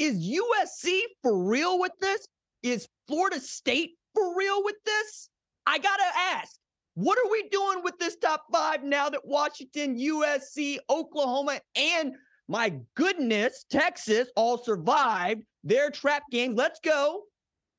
is 0.00 0.16
USC 0.16 1.02
for 1.22 1.44
real 1.44 1.78
with 1.78 1.92
this? 2.00 2.26
Is 2.62 2.88
Florida 3.06 3.38
State 3.38 3.90
for 4.14 4.36
real 4.36 4.64
with 4.64 4.76
this? 4.84 5.28
I 5.66 5.78
got 5.78 5.96
to 5.98 6.18
ask, 6.18 6.56
what 6.94 7.18
are 7.18 7.30
we 7.30 7.48
doing 7.50 7.82
with 7.84 7.98
this 7.98 8.16
top 8.16 8.44
five 8.50 8.82
now 8.82 9.10
that 9.10 9.26
Washington, 9.26 9.98
USC, 9.98 10.78
Oklahoma, 10.88 11.60
and 11.76 12.14
my 12.48 12.74
goodness, 12.96 13.66
Texas 13.70 14.28
all 14.36 14.56
survived 14.56 15.42
their 15.64 15.90
trap 15.90 16.22
game? 16.30 16.54
Let's 16.54 16.80
go. 16.80 17.22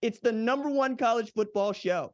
It's 0.03 0.19
the 0.19 0.31
number 0.31 0.69
one 0.69 0.97
college 0.97 1.31
football 1.33 1.73
show. 1.73 2.13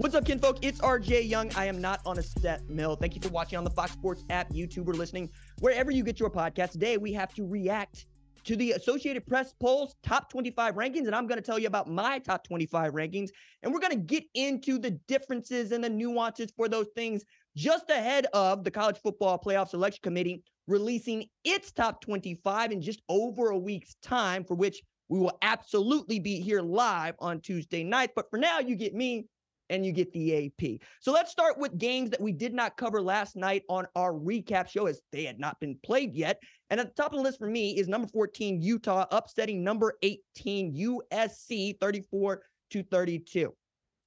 What's 0.00 0.14
up, 0.14 0.24
kinfolk? 0.24 0.60
It's 0.62 0.80
RJ 0.80 1.28
Young. 1.28 1.54
I 1.54 1.66
am 1.66 1.78
not 1.78 2.00
on 2.06 2.18
a 2.18 2.22
step 2.22 2.62
mill. 2.70 2.96
Thank 2.96 3.14
you 3.14 3.20
for 3.20 3.28
watching 3.28 3.58
on 3.58 3.64
the 3.64 3.70
Fox 3.70 3.92
Sports 3.92 4.24
app, 4.30 4.48
YouTube, 4.48 4.88
or 4.88 4.94
listening 4.94 5.28
wherever 5.58 5.90
you 5.90 6.02
get 6.02 6.18
your 6.18 6.30
podcast. 6.30 6.70
Today, 6.70 6.96
we 6.96 7.12
have 7.12 7.34
to 7.34 7.46
react 7.46 8.06
to 8.44 8.56
the 8.56 8.72
Associated 8.72 9.26
Press 9.26 9.52
polls 9.60 9.96
top 10.02 10.30
25 10.30 10.74
rankings, 10.74 11.04
and 11.04 11.14
I'm 11.14 11.26
going 11.26 11.36
to 11.36 11.44
tell 11.44 11.58
you 11.58 11.66
about 11.66 11.86
my 11.86 12.18
top 12.18 12.44
25 12.44 12.94
rankings. 12.94 13.28
And 13.62 13.74
we're 13.74 13.80
going 13.80 13.92
to 13.92 13.98
get 13.98 14.24
into 14.32 14.78
the 14.78 14.92
differences 15.06 15.70
and 15.70 15.84
the 15.84 15.90
nuances 15.90 16.50
for 16.56 16.66
those 16.66 16.88
things 16.96 17.22
just 17.54 17.90
ahead 17.90 18.26
of 18.32 18.64
the 18.64 18.70
College 18.70 18.96
Football 19.02 19.38
Playoff 19.38 19.68
Selection 19.68 20.00
Committee 20.02 20.42
releasing 20.66 21.26
its 21.44 21.72
top 21.72 22.00
25 22.00 22.72
in 22.72 22.80
just 22.80 23.02
over 23.10 23.50
a 23.50 23.58
week's 23.58 23.96
time, 23.96 24.44
for 24.44 24.54
which 24.54 24.80
we 25.10 25.18
will 25.18 25.36
absolutely 25.42 26.18
be 26.18 26.40
here 26.40 26.62
live 26.62 27.16
on 27.18 27.38
Tuesday 27.42 27.84
night. 27.84 28.12
But 28.16 28.30
for 28.30 28.38
now, 28.38 28.60
you 28.60 28.76
get 28.76 28.94
me 28.94 29.26
and 29.70 29.86
you 29.86 29.92
get 29.92 30.12
the 30.12 30.46
AP. 30.46 30.80
So 31.00 31.12
let's 31.12 31.30
start 31.30 31.56
with 31.56 31.78
games 31.78 32.10
that 32.10 32.20
we 32.20 32.32
did 32.32 32.52
not 32.52 32.76
cover 32.76 33.00
last 33.00 33.36
night 33.36 33.62
on 33.68 33.86
our 33.96 34.12
recap 34.12 34.68
show 34.68 34.86
as 34.86 35.00
they 35.12 35.24
had 35.24 35.38
not 35.38 35.58
been 35.60 35.78
played 35.82 36.14
yet. 36.14 36.42
And 36.68 36.78
at 36.78 36.94
the 36.94 37.02
top 37.02 37.12
of 37.12 37.18
the 37.18 37.22
list 37.22 37.38
for 37.38 37.46
me 37.46 37.78
is 37.78 37.88
number 37.88 38.08
14 38.08 38.60
Utah 38.60 39.06
upsetting 39.10 39.64
number 39.64 39.94
18 40.02 40.74
USC 40.74 41.80
34 41.80 42.42
to 42.72 42.82
32. 42.82 43.54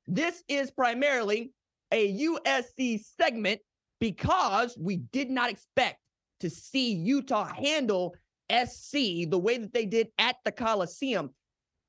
This 0.05 0.43
is 0.47 0.69
primarily 0.69 1.51
a 1.91 2.19
USC 2.19 3.01
segment 3.17 3.61
because 3.99 4.77
we 4.77 4.97
did 4.97 5.31
not 5.31 5.49
expect 5.49 5.99
to 6.41 6.49
see 6.49 6.93
Utah 6.93 7.45
handle 7.45 8.13
SC 8.51 9.29
the 9.29 9.39
way 9.41 9.57
that 9.57 9.73
they 9.73 9.85
did 9.85 10.09
at 10.17 10.35
the 10.43 10.51
Coliseum. 10.51 11.29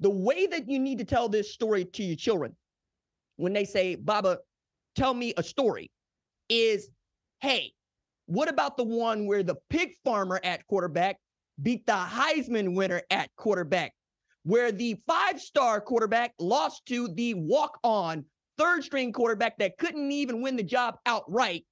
The 0.01 0.11
way 0.11 0.47
that 0.47 0.69
you 0.69 0.79
need 0.79 0.99
to 0.99 1.05
tell 1.05 1.29
this 1.29 1.53
story 1.53 1.85
to 1.85 2.05
your 2.05 2.17
children 2.17 2.55
when 3.37 3.53
they 3.53 3.65
say, 3.65 3.95
Baba, 3.95 4.39
tell 4.97 5.15
me 5.15 5.35
a 5.37 5.43
story, 5.43 5.91
is 6.49 6.89
hey, 7.41 7.73
what 8.27 8.49
about 8.49 8.77
the 8.77 8.85
one 8.85 9.27
where 9.27 9.43
the 9.43 9.57
pig 9.71 9.93
farmer 10.05 10.41
at 10.43 10.67
quarterback 10.67 11.17
beat 11.63 11.87
the 11.87 11.93
Heisman 11.93 12.75
winner 12.75 13.03
at 13.11 13.31
quarterback, 13.37 13.93
where 14.45 14.73
the 14.73 14.97
five 15.07 15.41
star 15.41 15.81
quarterback 15.81 16.33
lost 16.39 16.87
to 16.87 17.09
the 17.09 17.35
walk 17.35 17.79
on 17.83 18.25
third 18.59 18.85
string 18.85 19.13
quarterback 19.13 19.59
that 19.59 19.79
couldn't 19.79 20.11
even 20.13 20.43
win 20.43 20.57
the 20.57 20.63
job 20.63 20.97
outright 21.07 21.65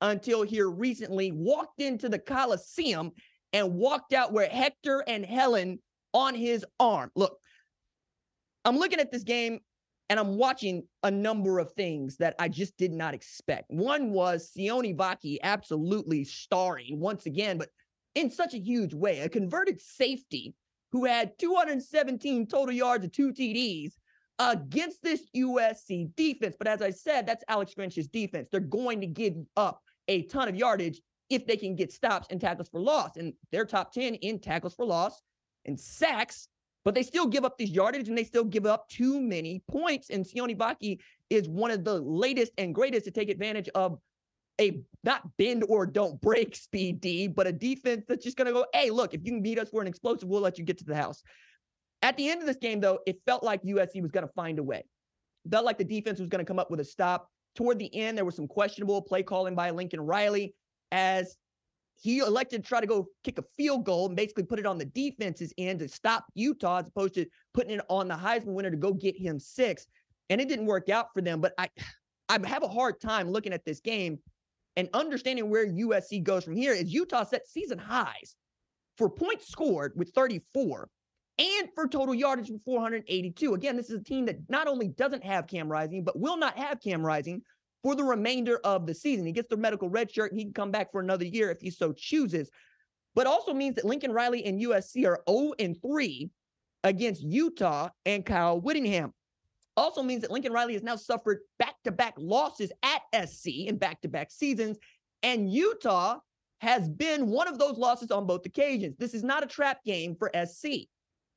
until 0.00 0.42
here 0.42 0.70
recently 0.70 1.32
walked 1.32 1.80
into 1.80 2.08
the 2.08 2.18
Coliseum 2.18 3.12
and 3.52 3.74
walked 3.74 4.12
out 4.12 4.32
where 4.32 4.48
Hector 4.48 5.04
and 5.06 5.24
Helen 5.24 5.78
on 6.14 6.34
his 6.34 6.64
arm. 6.78 7.10
Look, 7.14 7.36
I'm 8.64 8.78
looking 8.78 9.00
at 9.00 9.10
this 9.12 9.22
game 9.22 9.60
and 10.10 10.18
I'm 10.18 10.36
watching 10.36 10.82
a 11.04 11.10
number 11.10 11.60
of 11.60 11.70
things 11.72 12.16
that 12.16 12.34
I 12.40 12.48
just 12.48 12.76
did 12.76 12.92
not 12.92 13.14
expect. 13.14 13.70
One 13.70 14.10
was 14.10 14.50
Sione 14.50 14.96
Vaki 14.96 15.38
absolutely 15.44 16.24
starring 16.24 16.98
once 16.98 17.26
again, 17.26 17.58
but 17.58 17.68
in 18.16 18.28
such 18.28 18.52
a 18.52 18.58
huge 18.58 18.92
way. 18.92 19.20
A 19.20 19.28
converted 19.28 19.80
safety 19.80 20.52
who 20.90 21.04
had 21.04 21.38
217 21.38 22.48
total 22.48 22.74
yards 22.74 23.04
and 23.04 23.12
two 23.12 23.32
TDs 23.32 23.92
against 24.40 25.00
this 25.00 25.22
USC 25.36 26.12
defense. 26.16 26.56
But 26.58 26.66
as 26.66 26.82
I 26.82 26.90
said, 26.90 27.24
that's 27.24 27.44
Alex 27.48 27.72
Grinch's 27.78 28.08
defense. 28.08 28.48
They're 28.50 28.60
going 28.60 29.00
to 29.02 29.06
give 29.06 29.34
up 29.56 29.80
a 30.08 30.22
ton 30.22 30.48
of 30.48 30.56
yardage 30.56 31.00
if 31.28 31.46
they 31.46 31.56
can 31.56 31.76
get 31.76 31.92
stops 31.92 32.26
and 32.30 32.40
tackles 32.40 32.68
for 32.68 32.80
loss. 32.80 33.16
And 33.16 33.32
they're 33.52 33.64
top 33.64 33.92
10 33.92 34.16
in 34.16 34.40
tackles 34.40 34.74
for 34.74 34.84
loss 34.84 35.22
and 35.66 35.78
sacks 35.78 36.48
but 36.84 36.94
they 36.94 37.02
still 37.02 37.26
give 37.26 37.44
up 37.44 37.58
these 37.58 37.70
yardage 37.70 38.08
and 38.08 38.16
they 38.16 38.24
still 38.24 38.44
give 38.44 38.66
up 38.66 38.88
too 38.88 39.20
many 39.20 39.62
points. 39.70 40.10
And 40.10 40.24
Sione 40.24 40.56
Vaki 40.56 41.00
is 41.28 41.48
one 41.48 41.70
of 41.70 41.84
the 41.84 42.00
latest 42.00 42.52
and 42.58 42.74
greatest 42.74 43.04
to 43.04 43.10
take 43.10 43.28
advantage 43.28 43.68
of 43.74 43.98
a 44.60 44.80
not 45.04 45.36
bend 45.36 45.64
or 45.68 45.86
don't 45.86 46.20
break 46.20 46.54
speed 46.56 47.00
D, 47.00 47.26
but 47.26 47.46
a 47.46 47.52
defense 47.52 48.04
that's 48.08 48.24
just 48.24 48.36
going 48.36 48.46
to 48.46 48.52
go, 48.52 48.66
hey, 48.72 48.90
look, 48.90 49.14
if 49.14 49.20
you 49.24 49.32
can 49.32 49.42
beat 49.42 49.58
us, 49.58 49.68
we're 49.72 49.82
an 49.82 49.88
explosive, 49.88 50.28
we'll 50.28 50.40
let 50.40 50.58
you 50.58 50.64
get 50.64 50.78
to 50.78 50.84
the 50.84 50.96
house. 50.96 51.22
At 52.02 52.16
the 52.16 52.28
end 52.30 52.40
of 52.40 52.46
this 52.46 52.56
game, 52.56 52.80
though, 52.80 53.00
it 53.06 53.20
felt 53.26 53.42
like 53.42 53.62
USC 53.62 54.00
was 54.00 54.10
going 54.10 54.26
to 54.26 54.32
find 54.32 54.58
a 54.58 54.62
way. 54.62 54.84
Felt 55.50 55.64
like 55.64 55.78
the 55.78 55.84
defense 55.84 56.18
was 56.18 56.28
going 56.28 56.44
to 56.44 56.48
come 56.48 56.58
up 56.58 56.70
with 56.70 56.80
a 56.80 56.84
stop. 56.84 57.28
Toward 57.56 57.78
the 57.78 57.94
end, 57.94 58.16
there 58.16 58.24
was 58.24 58.36
some 58.36 58.46
questionable 58.46 59.02
play 59.02 59.22
calling 59.22 59.54
by 59.54 59.70
Lincoln 59.70 60.00
Riley 60.00 60.54
as 60.92 61.36
he 62.00 62.18
elected 62.18 62.62
to 62.62 62.68
try 62.68 62.80
to 62.80 62.86
go 62.86 63.08
kick 63.24 63.38
a 63.38 63.44
field 63.56 63.84
goal 63.84 64.06
and 64.06 64.16
basically 64.16 64.44
put 64.44 64.58
it 64.58 64.66
on 64.66 64.78
the 64.78 64.86
defense's 64.86 65.52
end 65.58 65.78
to 65.80 65.88
stop 65.88 66.24
Utah 66.34 66.78
as 66.78 66.88
opposed 66.88 67.14
to 67.14 67.26
putting 67.52 67.72
it 67.72 67.84
on 67.90 68.08
the 68.08 68.14
Heisman 68.14 68.54
winner 68.54 68.70
to 68.70 68.76
go 68.76 68.94
get 68.94 69.16
him 69.16 69.38
six. 69.38 69.86
And 70.30 70.40
it 70.40 70.48
didn't 70.48 70.66
work 70.66 70.88
out 70.88 71.12
for 71.12 71.20
them. 71.20 71.40
But 71.40 71.52
I 71.58 71.68
I 72.28 72.38
have 72.46 72.62
a 72.62 72.68
hard 72.68 73.00
time 73.00 73.30
looking 73.30 73.52
at 73.52 73.64
this 73.64 73.80
game 73.80 74.18
and 74.76 74.88
understanding 74.94 75.50
where 75.50 75.66
USC 75.66 76.22
goes 76.22 76.44
from 76.44 76.56
here 76.56 76.72
is 76.72 76.92
Utah 76.92 77.24
set 77.24 77.46
season 77.46 77.78
highs 77.78 78.34
for 78.96 79.10
points 79.10 79.48
scored 79.48 79.92
with 79.96 80.10
34 80.14 80.88
and 81.38 81.68
for 81.74 81.86
total 81.86 82.14
yardage 82.14 82.50
with 82.50 82.62
482. 82.62 83.54
Again, 83.54 83.76
this 83.76 83.90
is 83.90 84.00
a 84.00 84.04
team 84.04 84.24
that 84.26 84.38
not 84.48 84.68
only 84.68 84.88
doesn't 84.88 85.24
have 85.24 85.48
Cam 85.48 85.68
Rising, 85.68 86.04
but 86.04 86.18
will 86.18 86.36
not 86.36 86.56
have 86.56 86.80
Cam 86.80 87.04
Rising 87.04 87.42
for 87.82 87.94
the 87.94 88.04
remainder 88.04 88.58
of 88.64 88.86
the 88.86 88.94
season. 88.94 89.26
He 89.26 89.32
gets 89.32 89.48
the 89.48 89.56
medical 89.56 89.88
red 89.88 90.10
shirt 90.10 90.32
and 90.32 90.38
he 90.38 90.44
can 90.44 90.54
come 90.54 90.70
back 90.70 90.92
for 90.92 91.00
another 91.00 91.24
year 91.24 91.50
if 91.50 91.60
he 91.60 91.70
so 91.70 91.92
chooses. 91.92 92.50
But 93.14 93.26
also 93.26 93.52
means 93.52 93.74
that 93.76 93.84
Lincoln 93.84 94.12
Riley 94.12 94.44
and 94.44 94.60
USC 94.60 95.06
are 95.06 95.22
0 95.28 95.52
and 95.58 95.76
3 95.82 96.30
against 96.84 97.22
Utah 97.22 97.88
and 98.06 98.24
Kyle 98.24 98.60
Whittingham. 98.60 99.12
Also 99.76 100.02
means 100.02 100.22
that 100.22 100.30
Lincoln 100.30 100.52
Riley 100.52 100.74
has 100.74 100.82
now 100.82 100.96
suffered 100.96 101.38
back-to-back 101.58 102.14
losses 102.18 102.70
at 102.82 103.28
SC 103.28 103.66
in 103.66 103.78
back-to-back 103.78 104.30
seasons, 104.30 104.78
and 105.22 105.50
Utah 105.50 106.18
has 106.60 106.88
been 106.88 107.28
one 107.28 107.48
of 107.48 107.58
those 107.58 107.78
losses 107.78 108.10
on 108.10 108.26
both 108.26 108.44
occasions. 108.44 108.96
This 108.98 109.14
is 109.14 109.24
not 109.24 109.42
a 109.42 109.46
trap 109.46 109.82
game 109.84 110.14
for 110.14 110.30
SC. 110.46 110.88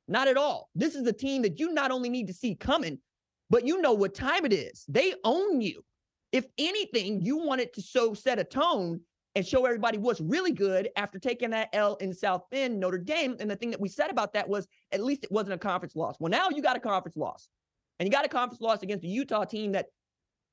Not 0.06 0.28
at 0.28 0.36
all. 0.36 0.68
This 0.74 0.94
is 0.94 1.06
a 1.06 1.12
team 1.12 1.42
that 1.42 1.58
you 1.58 1.72
not 1.72 1.90
only 1.90 2.10
need 2.10 2.26
to 2.26 2.34
see 2.34 2.54
coming, 2.54 2.98
but 3.48 3.66
you 3.66 3.80
know 3.80 3.94
what 3.94 4.14
time 4.14 4.44
it 4.44 4.52
is. 4.52 4.84
They 4.88 5.14
own 5.24 5.60
you. 5.60 5.82
If 6.34 6.46
anything, 6.58 7.20
you 7.20 7.36
wanted 7.36 7.72
to 7.74 7.80
so 7.80 8.12
set 8.12 8.40
a 8.40 8.44
tone 8.44 9.00
and 9.36 9.46
show 9.46 9.66
everybody 9.66 9.98
what's 9.98 10.20
really 10.20 10.50
good 10.50 10.88
after 10.96 11.20
taking 11.20 11.50
that 11.50 11.68
L 11.72 11.94
in 12.00 12.12
South 12.12 12.42
Bend, 12.50 12.80
Notre 12.80 12.98
Dame. 12.98 13.36
And 13.38 13.48
the 13.48 13.54
thing 13.54 13.70
that 13.70 13.80
we 13.80 13.88
said 13.88 14.10
about 14.10 14.32
that 14.32 14.48
was 14.48 14.66
at 14.90 15.00
least 15.00 15.22
it 15.22 15.30
wasn't 15.30 15.54
a 15.54 15.58
conference 15.58 15.94
loss. 15.94 16.16
Well, 16.18 16.32
now 16.32 16.48
you 16.50 16.60
got 16.60 16.76
a 16.76 16.80
conference 16.80 17.16
loss. 17.16 17.48
And 18.00 18.08
you 18.08 18.10
got 18.10 18.24
a 18.24 18.28
conference 18.28 18.60
loss 18.60 18.82
against 18.82 19.04
a 19.04 19.08
Utah 19.08 19.44
team 19.44 19.70
that 19.72 19.86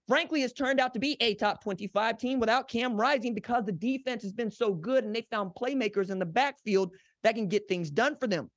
frankly 0.08 0.41
has 0.41 0.53
turned 0.53 0.80
out 0.80 0.94
to 0.94 1.00
be 1.00 1.18
a 1.20 1.34
top 1.34 1.64
25 1.64 2.20
team 2.20 2.40
without 2.40 2.68
Cam 2.68 2.96
Rising 2.96 3.34
because 3.34 3.66
the 3.66 3.72
defense 3.72 4.22
has 4.22 4.34
been 4.34 4.52
so 4.52 4.75
good 4.75 5.03
and 5.03 5.16
they 5.16 5.25
found 5.31 5.53
playmakers 5.59 6.12
in 6.12 6.20
the 6.20 6.28
backfield 6.28 6.91
that 7.24 7.34
can 7.34 7.47
get 7.47 7.68
things 7.68 7.90
done 7.90 8.16
for 8.20 8.28
them. 8.28 8.52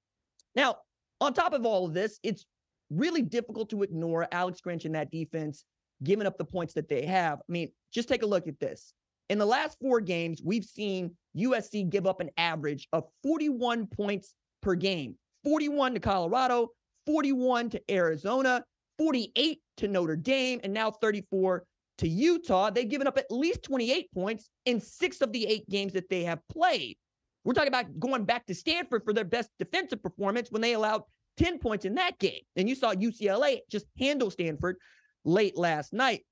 Now, 0.55 0.77
on 1.23 1.33
top 1.33 1.55
of 1.55 1.65
all 1.65 1.87
of 1.87 1.95
this, 1.95 2.21
it's 2.23 2.45
really 2.91 3.23
difficult 3.23 3.71
to 3.71 3.83
ignore 3.83 4.29
Alex 4.31 4.61
Grinch 4.61 4.85
and 4.85 4.95
that 4.95 5.11
defense 5.11 5.65
giving 6.03 6.27
up 6.27 6.39
the 6.39 6.45
points 6.45 6.75
that 6.75 6.89
they 6.89 7.07
have. 7.07 7.39
I 7.39 7.53
mean, 7.53 7.71
just 7.93 8.09
take 8.09 8.23
a 8.23 8.27
look 8.27 8.49
at 8.49 8.59
this. 8.59 8.93
In 9.31 9.39
the 9.39 9.47
last 9.47 9.79
four 9.81 10.01
games, 10.01 10.43
we've 10.45 10.65
seen 10.65 11.17
USC 11.37 11.89
give 11.89 12.07
up 12.07 12.21
an 12.21 12.31
average 12.37 12.89
of 12.93 13.05
41 13.23 13.87
points 13.87 14.35
per 14.63 14.75
game 14.75 15.17
41 15.45 15.95
to 15.95 16.01
Colorado, 16.01 16.69
41 17.07 17.71
to 17.71 17.83
Arizona, 17.91 18.65
48 18.99 19.61
to 19.79 19.89
Notre 19.89 20.17
Dame, 20.17 20.61
and 20.65 20.73
now 20.73 20.91
34 20.91 21.65
to 21.99 22.09
Utah. 22.09 22.71
They've 22.71 22.89
given 22.89 23.07
up 23.07 23.19
at 23.19 23.31
least 23.31 23.63
28 23.63 24.11
points 24.13 24.49
in 24.65 24.81
six 24.81 25.21
of 25.21 25.33
the 25.33 25.47
eight 25.47 25.69
games 25.69 25.93
that 25.93 26.09
they 26.09 26.25
have 26.25 26.41
played. 26.49 26.97
We're 27.45 27.53
talking 27.53 27.69
about 27.69 27.99
going 28.01 28.25
back 28.25 28.47
to 28.47 28.55
Stanford 28.55 29.05
for 29.05 29.13
their 29.13 29.25
best 29.25 29.51
defensive 29.59 30.03
performance 30.03 30.51
when 30.51 30.63
they 30.63 30.73
allowed 30.73 31.03
10 31.37 31.59
points 31.59 31.85
in 31.85 31.95
that 31.97 32.19
game. 32.19 32.41
And 32.57 32.69
you 32.69 32.75
saw 32.75 32.95
UCLA 32.95 33.61
just 33.71 33.87
handle 33.99 34.31
Stanford 34.31 34.77
late 35.25 35.57
last 35.57 35.93
night. 35.93 36.23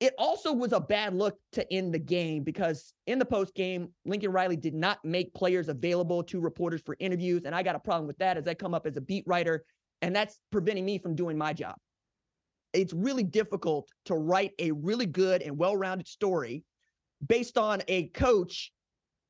It 0.00 0.14
also 0.18 0.52
was 0.52 0.72
a 0.72 0.80
bad 0.80 1.14
look 1.14 1.38
to 1.52 1.70
end 1.70 1.92
the 1.92 1.98
game 1.98 2.42
because 2.42 2.94
in 3.06 3.18
the 3.18 3.24
post 3.24 3.54
game, 3.54 3.90
Lincoln 4.06 4.32
Riley 4.32 4.56
did 4.56 4.74
not 4.74 4.98
make 5.04 5.34
players 5.34 5.68
available 5.68 6.22
to 6.24 6.40
reporters 6.40 6.80
for 6.80 6.96
interviews. 6.98 7.42
And 7.44 7.54
I 7.54 7.62
got 7.62 7.76
a 7.76 7.80
problem 7.80 8.06
with 8.06 8.16
that 8.18 8.38
as 8.38 8.48
I 8.48 8.54
come 8.54 8.72
up 8.72 8.86
as 8.86 8.96
a 8.96 9.02
beat 9.02 9.24
writer 9.26 9.64
And 10.00 10.16
that's 10.16 10.40
preventing 10.50 10.86
me 10.86 10.98
from 10.98 11.14
doing 11.14 11.36
my 11.36 11.52
job. 11.52 11.76
It's 12.72 12.94
really 12.94 13.24
difficult 13.24 13.90
to 14.06 14.14
write 14.14 14.52
a 14.58 14.70
really 14.70 15.06
good 15.06 15.42
and 15.42 15.58
well 15.58 15.76
rounded 15.76 16.08
story 16.08 16.64
based 17.26 17.58
on 17.58 17.82
a 17.88 18.08
coach 18.08 18.72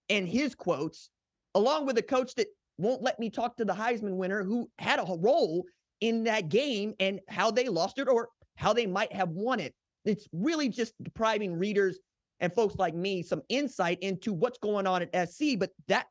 and 0.08 0.28
his 0.28 0.54
quotes, 0.54 1.10
along 1.56 1.86
with 1.86 1.98
a 1.98 2.02
coach 2.02 2.34
that 2.36 2.46
won't 2.78 3.02
let 3.02 3.18
me 3.18 3.30
talk 3.30 3.56
to 3.56 3.64
the 3.64 3.72
Heisman 3.72 4.16
winner 4.16 4.44
who 4.44 4.70
had 4.78 5.00
a 5.00 5.16
role 5.18 5.64
in 6.00 6.24
that 6.24 6.48
game 6.48 6.94
and 7.00 7.20
how 7.28 7.50
they 7.50 7.68
lost 7.68 7.98
it 7.98 8.08
or 8.08 8.28
how 8.56 8.72
they 8.72 8.86
might 8.86 9.12
have 9.12 9.30
won 9.30 9.60
it. 9.60 9.74
It's 10.04 10.26
really 10.32 10.68
just 10.68 10.94
depriving 11.02 11.58
readers 11.58 11.98
and 12.40 12.52
folks 12.52 12.76
like 12.76 12.94
me 12.94 13.22
some 13.22 13.42
insight 13.48 13.98
into 14.00 14.32
what's 14.32 14.58
going 14.58 14.86
on 14.86 15.02
at 15.02 15.30
SC, 15.30 15.58
but 15.58 15.70
that 15.88 16.06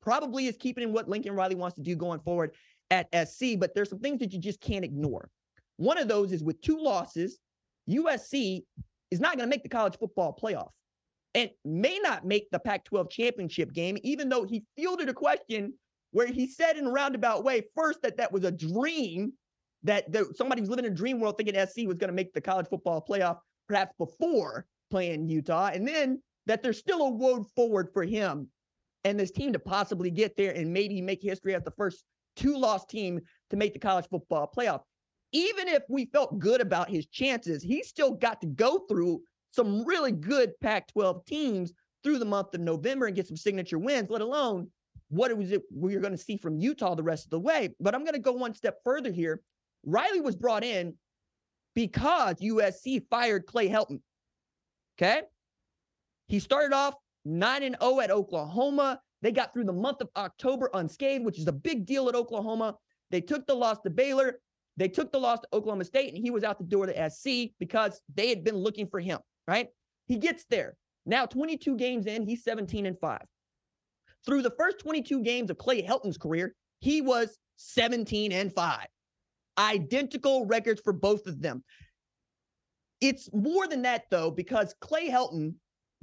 probably 0.00 0.46
is 0.46 0.56
keeping 0.56 0.84
in 0.84 0.92
what 0.92 1.08
Lincoln 1.08 1.34
Riley 1.34 1.54
wants 1.54 1.76
to 1.76 1.82
do 1.82 1.94
going 1.94 2.20
forward 2.20 2.54
at 2.90 3.08
SC. 3.28 3.58
But 3.58 3.74
there's 3.74 3.90
some 3.90 3.98
things 3.98 4.20
that 4.20 4.32
you 4.32 4.38
just 4.38 4.60
can't 4.60 4.84
ignore. 4.84 5.30
One 5.76 5.98
of 5.98 6.08
those 6.08 6.32
is 6.32 6.42
with 6.42 6.60
two 6.60 6.78
losses, 6.78 7.38
USC 7.88 8.62
is 9.10 9.20
not 9.20 9.36
going 9.36 9.48
to 9.48 9.50
make 9.50 9.62
the 9.62 9.68
college 9.68 9.98
football 9.98 10.38
playoff 10.40 10.70
and 11.34 11.50
may 11.64 11.98
not 12.02 12.24
make 12.24 12.50
the 12.50 12.58
Pac 12.58 12.84
12 12.84 13.10
championship 13.10 13.72
game, 13.72 13.98
even 14.02 14.28
though 14.28 14.44
he 14.44 14.64
fielded 14.76 15.08
a 15.08 15.14
question 15.14 15.72
where 16.10 16.26
he 16.26 16.46
said 16.46 16.76
in 16.76 16.86
a 16.86 16.90
roundabout 16.90 17.44
way 17.44 17.62
first 17.76 18.00
that 18.02 18.16
that 18.16 18.32
was 18.32 18.44
a 18.44 18.50
dream, 18.50 19.32
that 19.84 20.10
there, 20.10 20.24
somebody 20.34 20.60
was 20.60 20.70
living 20.70 20.84
in 20.84 20.92
a 20.92 20.94
dream 20.94 21.20
world 21.20 21.36
thinking 21.36 21.54
SC 21.54 21.86
was 21.86 21.96
going 21.96 22.08
to 22.08 22.12
make 22.12 22.32
the 22.32 22.40
college 22.40 22.66
football 22.68 23.04
playoff 23.06 23.38
perhaps 23.68 23.92
before 23.98 24.66
playing 24.90 25.28
Utah, 25.28 25.70
and 25.72 25.86
then 25.86 26.20
that 26.46 26.62
there's 26.62 26.78
still 26.78 27.02
a 27.02 27.12
road 27.12 27.44
forward 27.54 27.90
for 27.92 28.04
him 28.04 28.48
and 29.04 29.18
this 29.18 29.30
team 29.30 29.52
to 29.52 29.58
possibly 29.58 30.10
get 30.10 30.36
there 30.36 30.52
and 30.52 30.72
maybe 30.72 31.00
make 31.00 31.22
history 31.22 31.54
as 31.54 31.62
the 31.62 31.70
first 31.72 32.04
two 32.36 32.56
loss 32.56 32.84
team 32.86 33.20
to 33.50 33.56
make 33.56 33.72
the 33.72 33.78
college 33.78 34.08
football 34.10 34.50
playoff. 34.56 34.80
Even 35.32 35.68
if 35.68 35.82
we 35.88 36.06
felt 36.06 36.38
good 36.38 36.60
about 36.60 36.88
his 36.88 37.06
chances, 37.06 37.62
he 37.62 37.82
still 37.82 38.12
got 38.12 38.40
to 38.40 38.46
go 38.46 38.80
through 38.88 39.20
some 39.50 39.84
really 39.84 40.12
good 40.12 40.52
Pac 40.60 40.88
12 40.88 41.24
teams 41.26 41.72
through 42.02 42.18
the 42.18 42.24
month 42.24 42.54
of 42.54 42.60
November 42.60 43.06
and 43.06 43.16
get 43.16 43.26
some 43.26 43.36
signature 43.36 43.78
wins, 43.78 44.08
let 44.10 44.22
alone 44.22 44.68
what 45.10 45.36
was 45.36 45.52
it 45.52 45.62
we 45.74 45.94
are 45.94 46.00
going 46.00 46.12
to 46.12 46.18
see 46.18 46.36
from 46.36 46.58
Utah 46.58 46.94
the 46.94 47.02
rest 47.02 47.24
of 47.24 47.30
the 47.30 47.40
way. 47.40 47.74
But 47.80 47.94
I'm 47.94 48.04
going 48.04 48.14
to 48.14 48.20
go 48.20 48.32
one 48.32 48.54
step 48.54 48.78
further 48.84 49.10
here. 49.10 49.40
Riley 49.84 50.20
was 50.20 50.36
brought 50.36 50.64
in 50.64 50.94
because 51.74 52.36
USC 52.36 53.02
fired 53.08 53.46
Clay 53.46 53.68
Helton. 53.68 54.00
Okay. 54.98 55.22
He 56.26 56.40
started 56.40 56.74
off 56.74 56.94
9 57.24 57.62
and 57.62 57.76
0 57.80 58.00
at 58.00 58.10
Oklahoma. 58.10 59.00
They 59.22 59.32
got 59.32 59.52
through 59.52 59.64
the 59.64 59.72
month 59.72 60.00
of 60.00 60.08
October 60.16 60.70
unscathed, 60.74 61.24
which 61.24 61.38
is 61.38 61.46
a 61.46 61.52
big 61.52 61.86
deal 61.86 62.08
at 62.08 62.14
Oklahoma. 62.14 62.76
They 63.10 63.20
took 63.20 63.46
the 63.46 63.54
loss 63.54 63.78
to 63.80 63.90
Baylor. 63.90 64.40
They 64.76 64.88
took 64.88 65.10
the 65.10 65.18
loss 65.18 65.40
to 65.40 65.48
Oklahoma 65.52 65.84
State, 65.84 66.14
and 66.14 66.22
he 66.22 66.30
was 66.30 66.44
out 66.44 66.58
the 66.58 66.64
door 66.64 66.86
to 66.86 67.10
SC 67.10 67.50
because 67.58 68.00
they 68.14 68.28
had 68.28 68.44
been 68.44 68.56
looking 68.56 68.86
for 68.86 69.00
him, 69.00 69.18
right? 69.48 69.68
He 70.06 70.16
gets 70.16 70.44
there. 70.50 70.76
Now, 71.04 71.26
22 71.26 71.76
games 71.76 72.06
in, 72.06 72.26
he's 72.26 72.44
17 72.44 72.86
and 72.86 72.98
5. 72.98 73.20
Through 74.24 74.42
the 74.42 74.52
first 74.58 74.78
22 74.78 75.22
games 75.22 75.50
of 75.50 75.58
Clay 75.58 75.82
Helton's 75.82 76.18
career, 76.18 76.54
he 76.80 77.00
was 77.00 77.38
17 77.56 78.30
and 78.30 78.52
5. 78.52 78.86
Identical 79.58 80.46
records 80.46 80.80
for 80.80 80.92
both 80.92 81.26
of 81.26 81.42
them. 81.42 81.64
It's 83.00 83.28
more 83.32 83.66
than 83.66 83.82
that, 83.82 84.04
though, 84.10 84.30
because 84.30 84.74
Clay 84.80 85.08
Helton 85.08 85.54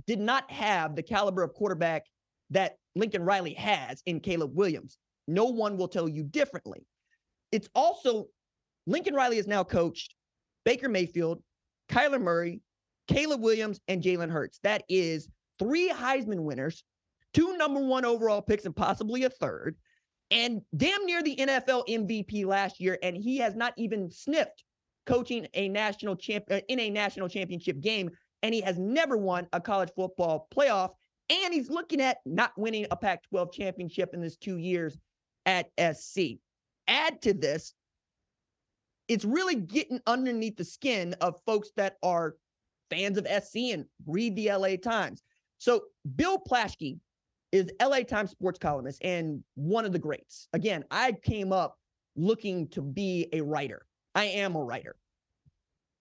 did 0.08 0.20
not 0.20 0.50
have 0.52 0.96
the 0.96 1.04
caliber 1.04 1.44
of 1.44 1.54
quarterback 1.54 2.04
that 2.52 2.78
Lincoln 2.96 3.24
Riley 3.24 3.54
has 3.54 4.02
in 4.06 4.20
Caleb 4.20 4.56
Williams. 4.56 4.98
No 5.28 5.46
one 5.46 5.78
will 5.78 5.88
tell 5.88 6.08
you 6.08 6.24
differently. 6.24 6.86
It's 7.52 7.70
also 7.74 8.28
Lincoln 8.88 9.16
Riley 9.16 9.38
has 9.38 9.48
now 9.48 9.64
coached 9.64 10.16
Baker 10.64 10.90
Mayfield, 10.90 11.42
Kyler 11.90 12.22
Murray, 12.22 12.62
Caleb 13.08 13.42
Williams, 13.42 13.80
and 13.88 14.02
Jalen 14.02 14.30
Hurts. 14.30 14.60
That 14.64 14.84
is 14.90 15.30
three 15.60 15.90
Heisman 15.90 16.44
winners, 16.44 16.84
two 17.34 17.58
number 17.58 17.80
one 17.80 18.06
overall 18.06 18.42
picks, 18.42 18.66
and 18.66 18.76
possibly 18.76 19.24
a 19.24 19.30
third, 19.30 19.76
and 20.32 20.62
damn 20.76 21.06
near 21.06 21.22
the 21.22 21.36
NFL 21.36 21.88
MVP 21.88 22.46
last 22.46 22.80
year. 22.80 22.98
And 23.04 23.16
he 23.16 23.38
has 23.38 23.56
not 23.56 23.74
even 23.78 24.10
sniffed 24.12 24.64
coaching 25.06 25.48
a 25.54 25.70
national 25.70 26.16
champ 26.16 26.46
uh, 26.50 26.62
in 26.68 26.80
a 26.80 26.90
national 26.90 27.30
championship 27.30 27.80
game 27.80 28.10
and 28.46 28.54
he 28.54 28.62
has 28.62 28.78
never 28.78 29.18
won 29.18 29.48
a 29.54 29.62
college 29.62 29.90
football 29.96 30.48
playoff. 30.56 30.92
And 31.32 31.52
he's 31.52 31.72
looking 31.72 32.00
at 32.00 32.18
not 32.28 32.52
winning 32.56 32.86
a 32.92 32.96
Pac 32.96 33.24
12 33.30 33.52
championship 33.52 34.12
in 34.14 34.22
his 34.22 34.38
two 34.38 34.58
years 34.58 34.96
at 35.48 35.72
SC. 35.80 36.38
Add 36.88 37.24
to 37.24 37.34
this, 37.34 37.74
it's 39.08 39.26
really 39.26 39.56
getting 39.56 40.00
underneath 40.06 40.58
the 40.58 40.64
skin 40.64 41.16
of 41.22 41.42
folks 41.48 41.72
that 41.78 41.98
are 42.04 42.36
fans 42.92 43.18
of 43.18 43.26
SC 43.26 43.74
and 43.74 43.86
read 44.06 44.36
the 44.36 44.52
LA 44.52 44.76
Times. 44.76 45.24
So, 45.58 45.86
Bill 46.16 46.38
Plaschke 46.38 47.00
is 47.52 47.72
LA 47.82 48.02
Times 48.02 48.32
sports 48.32 48.60
columnist 48.60 49.04
and 49.04 49.44
one 49.56 49.86
of 49.86 49.92
the 49.92 50.00
greats. 50.00 50.48
Again, 50.54 50.84
I 50.92 51.14
came 51.14 51.52
up 51.52 51.78
looking 52.16 52.68
to 52.70 52.82
be 52.82 53.28
a 53.34 53.42
writer. 53.42 53.86
I 54.14 54.26
am 54.26 54.56
a 54.56 54.64
writer. 54.64 54.96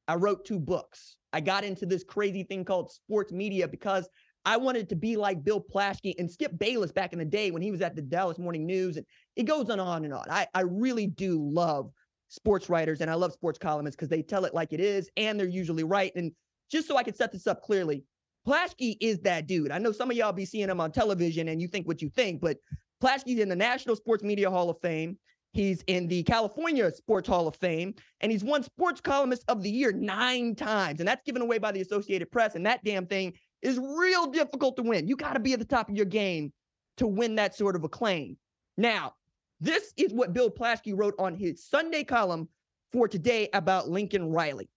I 0.07 0.17
wrote 0.17 0.45
two 0.45 0.59
books. 0.59 1.17
I 1.33 1.41
got 1.41 1.65
into 1.65 1.87
this 1.87 2.05
crazy 2.05 2.45
thing 2.45 2.65
called 2.65 2.93
sports 2.93 3.33
media 3.33 3.67
because 3.67 4.09
I 4.45 4.57
wanted 4.57 4.89
to 4.91 4.97
be 4.97 5.17
like 5.17 5.43
Bill 5.43 5.61
Plaschke 5.61 6.15
and 6.19 6.31
Skip 6.31 6.59
Bayless 6.59 6.93
back 6.93 7.13
in 7.13 7.19
the 7.19 7.25
day 7.25 7.51
when 7.51 7.63
he 7.63 7.71
was 7.71 7.81
at 7.81 7.97
the 7.97 8.03
Dallas 8.03 8.39
Morning 8.39 8.67
News. 8.67 8.97
And 8.97 9.07
it 9.37 9.45
goes 9.45 9.71
on 9.71 9.81
and 9.81 9.89
on 9.89 10.05
and 10.05 10.13
on. 10.13 10.27
I, 10.31 10.47
I 10.55 10.61
really 10.61 11.07
do 11.07 11.41
love 11.51 11.91
sports 12.29 12.69
writers 12.69 13.01
and 13.01 13.11
I 13.11 13.15
love 13.15 13.33
sports 13.33 13.59
columnists 13.59 13.97
because 13.97 14.09
they 14.09 14.23
tell 14.23 14.45
it 14.45 14.55
like 14.55 14.73
it 14.73 14.81
is 14.81 15.09
and 15.17 15.39
they're 15.39 15.47
usually 15.47 15.85
right. 15.85 16.13
And 16.15 16.33
just 16.71 16.87
so 16.87 16.97
I 16.97 17.03
can 17.03 17.15
set 17.15 17.33
this 17.33 17.47
up 17.47 17.63
clearly, 17.63 18.05
Plaschke 18.47 18.97
is 19.01 19.21
that 19.21 19.47
dude. 19.47 19.71
I 19.71 19.79
know 19.79 19.93
some 19.93 20.11
of 20.11 20.17
y'all 20.17 20.33
be 20.33 20.45
seeing 20.45 20.69
him 20.69 20.81
on 20.81 20.93
television 20.93 21.49
and 21.49 21.61
you 21.61 21.69
think 21.69 21.87
what 21.87 22.03
you 22.03 22.11
think, 22.11 22.41
but 22.41 22.59
Plaschke's 23.03 23.41
in 23.41 23.49
the 23.49 23.57
National 23.57 23.97
Sports 23.97 24.23
Media 24.23 24.51
Hall 24.51 24.71
of 24.71 24.79
Fame. 24.81 25.19
He's 25.53 25.83
in 25.87 26.09
the 26.09 26.25
California 26.25 26.91
Sports 26.91 27.29
Hall 27.29 27.47
of 27.47 27.55
Fame, 27.55 27.95
and 28.21 28.33
he's 28.33 28.43
won 28.43 28.65
Sports 28.65 29.01
Columnist 29.01 29.45
of 29.47 29.63
the 29.63 29.71
Year 29.71 29.93
nine 29.93 30.57
times. 30.57 30.99
And 30.99 31.09
that's 31.09 31.23
given 31.25 31.43
away 31.43 31.59
by 31.59 31.71
the 31.71 31.81
Associated 31.81 32.33
Press. 32.33 32.57
And 32.57 32.67
that 32.67 32.83
damn 32.83 33.07
thing 33.07 33.35
is 33.63 33.79
real 33.79 34.27
difficult 34.27 34.77
to 34.77 34.83
win. 34.83 35.07
You 35.07 35.15
got 35.15 35.35
to 35.35 35.41
be 35.41 35.53
at 35.53 35.61
the 35.61 35.65
top 35.65 35.89
of 35.89 35.97
your 35.97 36.07
game 36.07 36.53
to 36.97 37.07
win 37.07 37.37
that 37.37 37.55
sort 37.55 37.77
of 37.77 37.85
acclaim. 37.85 38.37
Now, 38.77 39.15
this 39.61 39.93
is 39.97 40.13
what 40.13 40.33
Bill 40.33 40.51
Plaschke 40.51 40.93
wrote 40.97 41.15
on 41.19 41.37
his 41.37 41.65
Sunday 41.65 42.03
column 42.03 42.49
for 42.93 43.07
today 43.07 43.49
about 43.53 43.89
Lincoln 43.89 44.31
Riley. 44.31 44.69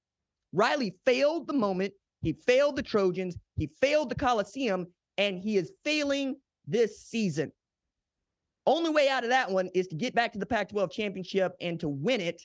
Riley 0.54 0.96
failed 1.06 1.48
the 1.48 1.54
moment, 1.54 1.94
he 2.22 2.34
failed 2.34 2.76
the 2.76 2.84
Trojans, 2.84 3.38
he 3.56 3.70
failed 3.82 4.10
the 4.10 4.16
Coliseum, 4.16 4.88
and 5.18 5.40
he 5.40 5.58
is 5.58 5.72
failing 5.84 6.36
this 6.68 7.02
season. 7.02 7.52
Only 8.66 8.90
way 8.90 9.08
out 9.08 9.24
of 9.24 9.30
that 9.30 9.50
one 9.50 9.70
is 9.74 9.88
to 9.88 9.96
get 9.96 10.14
back 10.14 10.34
to 10.34 10.40
the 10.40 10.46
Pac 10.46 10.70
12 10.70 10.92
championship 10.92 11.54
and 11.62 11.80
to 11.80 11.88
win 11.88 12.20
it 12.20 12.42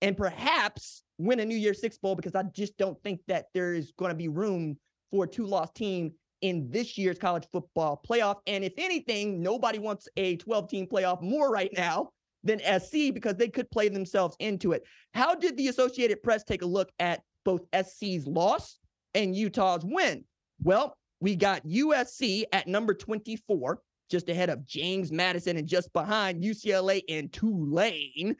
and 0.00 0.16
perhaps 0.16 1.02
win 1.18 1.40
a 1.40 1.44
New 1.44 1.56
Year's 1.56 1.80
Six 1.80 1.98
Bowl 1.98 2.14
because 2.14 2.34
I 2.34 2.44
just 2.44 2.76
don't 2.78 3.02
think 3.02 3.20
that 3.26 3.46
there 3.52 3.74
is 3.74 3.92
going 3.98 4.10
to 4.10 4.16
be 4.16 4.28
room 4.28 4.78
for 5.10 5.24
a 5.24 5.26
two 5.26 5.46
loss 5.46 5.72
team 5.72 6.12
in 6.42 6.70
this 6.70 6.96
year's 6.96 7.18
college 7.18 7.46
football 7.50 8.00
playoff. 8.08 8.36
And 8.46 8.62
if 8.62 8.74
anything, 8.78 9.42
nobody 9.42 9.78
wants 9.78 10.08
a 10.16 10.36
12 10.36 10.68
team 10.68 10.86
playoff 10.86 11.22
more 11.22 11.50
right 11.50 11.70
now 11.76 12.10
than 12.44 12.60
SC 12.60 13.12
because 13.12 13.34
they 13.34 13.48
could 13.48 13.70
play 13.70 13.88
themselves 13.88 14.36
into 14.38 14.72
it. 14.72 14.84
How 15.14 15.34
did 15.34 15.56
the 15.56 15.68
Associated 15.68 16.22
Press 16.22 16.44
take 16.44 16.62
a 16.62 16.66
look 16.66 16.90
at 17.00 17.22
both 17.44 17.62
SC's 17.74 18.26
loss 18.26 18.78
and 19.16 19.34
Utah's 19.34 19.84
win? 19.84 20.24
Well, 20.62 20.96
we 21.20 21.34
got 21.34 21.66
USC 21.66 22.44
at 22.52 22.68
number 22.68 22.94
24 22.94 23.80
just 24.08 24.28
ahead 24.28 24.50
of 24.50 24.64
James 24.66 25.10
Madison 25.10 25.56
and 25.56 25.66
just 25.66 25.92
behind 25.92 26.44
UCLA 26.44 27.02
and 27.08 27.32
Tulane. 27.32 28.36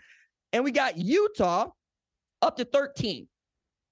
And 0.53 0.63
we 0.63 0.71
got 0.71 0.97
Utah 0.97 1.71
up 2.43 2.57
to 2.59 2.65
13. 2.65 3.27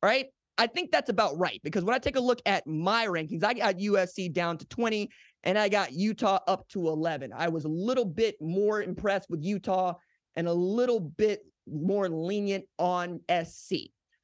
Right? 0.03 0.26
I 0.57 0.69
think 0.69 0.93
that's 0.93 1.11
about 1.11 1.37
right 1.38 1.61
because 1.64 1.83
when 1.83 1.95
I 1.95 1.99
take 1.99 2.17
a 2.17 2.21
look 2.21 2.41
at 2.47 2.67
my 2.67 3.07
rankings, 3.07 3.43
I 3.43 3.55
got 3.55 3.79
USC 3.79 4.33
down 4.33 4.59
to 4.59 4.67
20 4.67 5.09
and 5.43 5.59
I 5.59 5.69
got 5.69 5.93
Utah 5.93 6.38
up 6.47 6.69
to 6.69 6.88
11. 6.88 7.33
I 7.35 7.49
was 7.49 7.64
a 7.64 7.69
little 7.69 8.05
bit 8.05 8.37
more 8.41 8.83
impressed 8.83 9.29
with 9.31 9.43
Utah 9.43 9.95
and 10.37 10.47
a 10.47 10.53
little 10.53 11.00
bit 11.00 11.45
more 11.67 12.09
lenient 12.09 12.67
on 12.79 13.21
SC. 13.29 13.75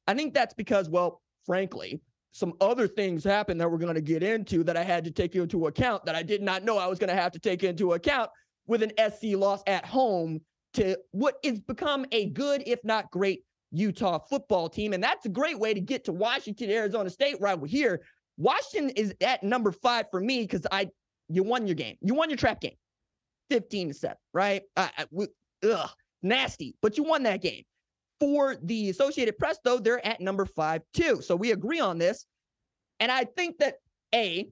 I 0.07 0.13
think 0.13 0.33
that's 0.33 0.53
because, 0.53 0.89
well, 0.89 1.21
frankly, 1.45 1.99
some 2.31 2.53
other 2.61 2.87
things 2.87 3.23
happened 3.23 3.59
that 3.59 3.69
we're 3.69 3.77
going 3.77 3.95
to 3.95 4.01
get 4.01 4.23
into 4.23 4.63
that 4.63 4.77
I 4.77 4.83
had 4.83 5.03
to 5.03 5.11
take 5.11 5.35
into 5.35 5.67
account 5.67 6.05
that 6.05 6.15
I 6.15 6.23
did 6.23 6.41
not 6.41 6.63
know 6.63 6.77
I 6.77 6.87
was 6.87 6.99
going 6.99 7.09
to 7.09 7.21
have 7.21 7.31
to 7.33 7.39
take 7.39 7.63
into 7.63 7.93
account 7.93 8.29
with 8.67 8.83
an 8.83 8.91
SC 8.97 9.35
loss 9.35 9.61
at 9.67 9.85
home 9.85 10.39
to 10.73 10.97
what 11.11 11.35
is 11.43 11.59
become 11.59 12.05
a 12.11 12.29
good, 12.29 12.63
if 12.65 12.79
not 12.83 13.11
great, 13.11 13.43
Utah 13.71 14.19
football 14.19 14.69
team. 14.69 14.93
And 14.93 15.03
that's 15.03 15.25
a 15.25 15.29
great 15.29 15.59
way 15.59 15.73
to 15.73 15.81
get 15.81 16.05
to 16.05 16.13
Washington, 16.13 16.69
Arizona 16.69 17.09
State 17.09 17.35
right 17.41 17.59
here. 17.65 18.01
Washington 18.37 18.91
is 18.91 19.13
at 19.21 19.43
number 19.43 19.71
five 19.71 20.05
for 20.09 20.21
me 20.21 20.41
because 20.41 20.65
I 20.71 20.89
you 21.27 21.43
won 21.43 21.67
your 21.67 21.75
game. 21.75 21.97
You 22.01 22.13
won 22.13 22.29
your 22.29 22.37
trap 22.37 22.61
game. 22.61 22.75
15 23.49 23.89
to 23.89 23.93
7, 23.93 24.17
right? 24.33 24.61
I, 24.77 24.89
I, 24.97 25.05
we, 25.11 25.27
ugh. 25.69 25.89
Nasty, 26.23 26.75
but 26.81 26.97
you 26.97 27.03
won 27.03 27.23
that 27.23 27.41
game. 27.41 27.63
For 28.21 28.55
the 28.61 28.91
Associated 28.91 29.39
Press, 29.39 29.57
though, 29.63 29.79
they're 29.79 30.05
at 30.05 30.21
number 30.21 30.45
five, 30.45 30.83
too. 30.93 31.23
So 31.23 31.35
we 31.35 31.53
agree 31.53 31.79
on 31.79 31.97
this. 31.97 32.27
And 32.99 33.11
I 33.11 33.23
think 33.23 33.57
that, 33.57 33.77
A, 34.13 34.47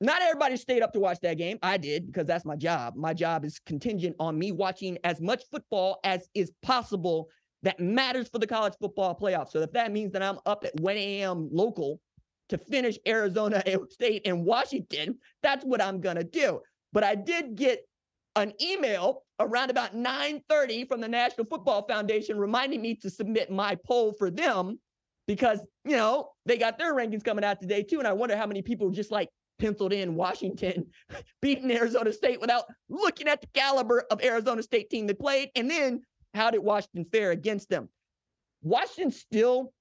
not 0.00 0.22
everybody 0.22 0.56
stayed 0.56 0.80
up 0.80 0.94
to 0.94 1.00
watch 1.00 1.18
that 1.20 1.36
game. 1.36 1.58
I 1.62 1.76
did 1.76 2.06
because 2.06 2.26
that's 2.26 2.46
my 2.46 2.56
job. 2.56 2.96
My 2.96 3.12
job 3.12 3.44
is 3.44 3.58
contingent 3.66 4.16
on 4.18 4.38
me 4.38 4.52
watching 4.52 4.96
as 5.04 5.20
much 5.20 5.42
football 5.50 6.00
as 6.02 6.30
is 6.34 6.50
possible 6.62 7.28
that 7.62 7.78
matters 7.78 8.26
for 8.30 8.38
the 8.38 8.46
college 8.46 8.72
football 8.80 9.14
playoffs. 9.14 9.50
So 9.50 9.60
if 9.60 9.72
that 9.72 9.92
means 9.92 10.12
that 10.12 10.22
I'm 10.22 10.38
up 10.46 10.64
at 10.64 10.80
1 10.80 10.96
a.m. 10.96 11.50
local 11.52 12.00
to 12.48 12.56
finish 12.56 12.96
Arizona 13.06 13.62
State 13.90 14.22
and 14.24 14.46
Washington, 14.46 15.18
that's 15.42 15.62
what 15.62 15.82
I'm 15.82 16.00
going 16.00 16.16
to 16.16 16.24
do. 16.24 16.62
But 16.94 17.04
I 17.04 17.16
did 17.16 17.54
get 17.54 17.80
an 18.38 18.52
email 18.60 19.22
around 19.40 19.70
about 19.70 19.94
9:30 19.94 20.88
from 20.88 21.00
the 21.00 21.08
National 21.08 21.46
Football 21.46 21.86
Foundation 21.86 22.38
reminding 22.38 22.82
me 22.82 22.94
to 22.96 23.10
submit 23.10 23.50
my 23.50 23.76
poll 23.86 24.12
for 24.12 24.30
them 24.30 24.78
because, 25.26 25.60
you 25.84 25.96
know, 25.96 26.30
they 26.46 26.56
got 26.56 26.78
their 26.78 26.94
rankings 26.94 27.24
coming 27.24 27.44
out 27.44 27.60
today 27.60 27.82
too 27.82 27.98
and 27.98 28.08
I 28.08 28.12
wonder 28.12 28.36
how 28.36 28.46
many 28.46 28.62
people 28.62 28.90
just 28.90 29.10
like 29.10 29.28
penciled 29.58 29.92
in 29.92 30.14
Washington 30.14 30.86
beating 31.42 31.70
Arizona 31.70 32.12
State 32.12 32.40
without 32.40 32.64
looking 32.88 33.28
at 33.28 33.40
the 33.40 33.48
caliber 33.54 34.04
of 34.10 34.22
Arizona 34.22 34.62
State 34.62 34.90
team 34.90 35.06
they 35.06 35.14
played. 35.14 35.50
And 35.54 35.70
then 35.70 36.02
how 36.34 36.50
did 36.50 36.60
Washington 36.60 37.06
fare 37.10 37.30
against 37.30 37.68
them? 37.68 37.88
Washington 38.62 39.12
still 39.12 39.72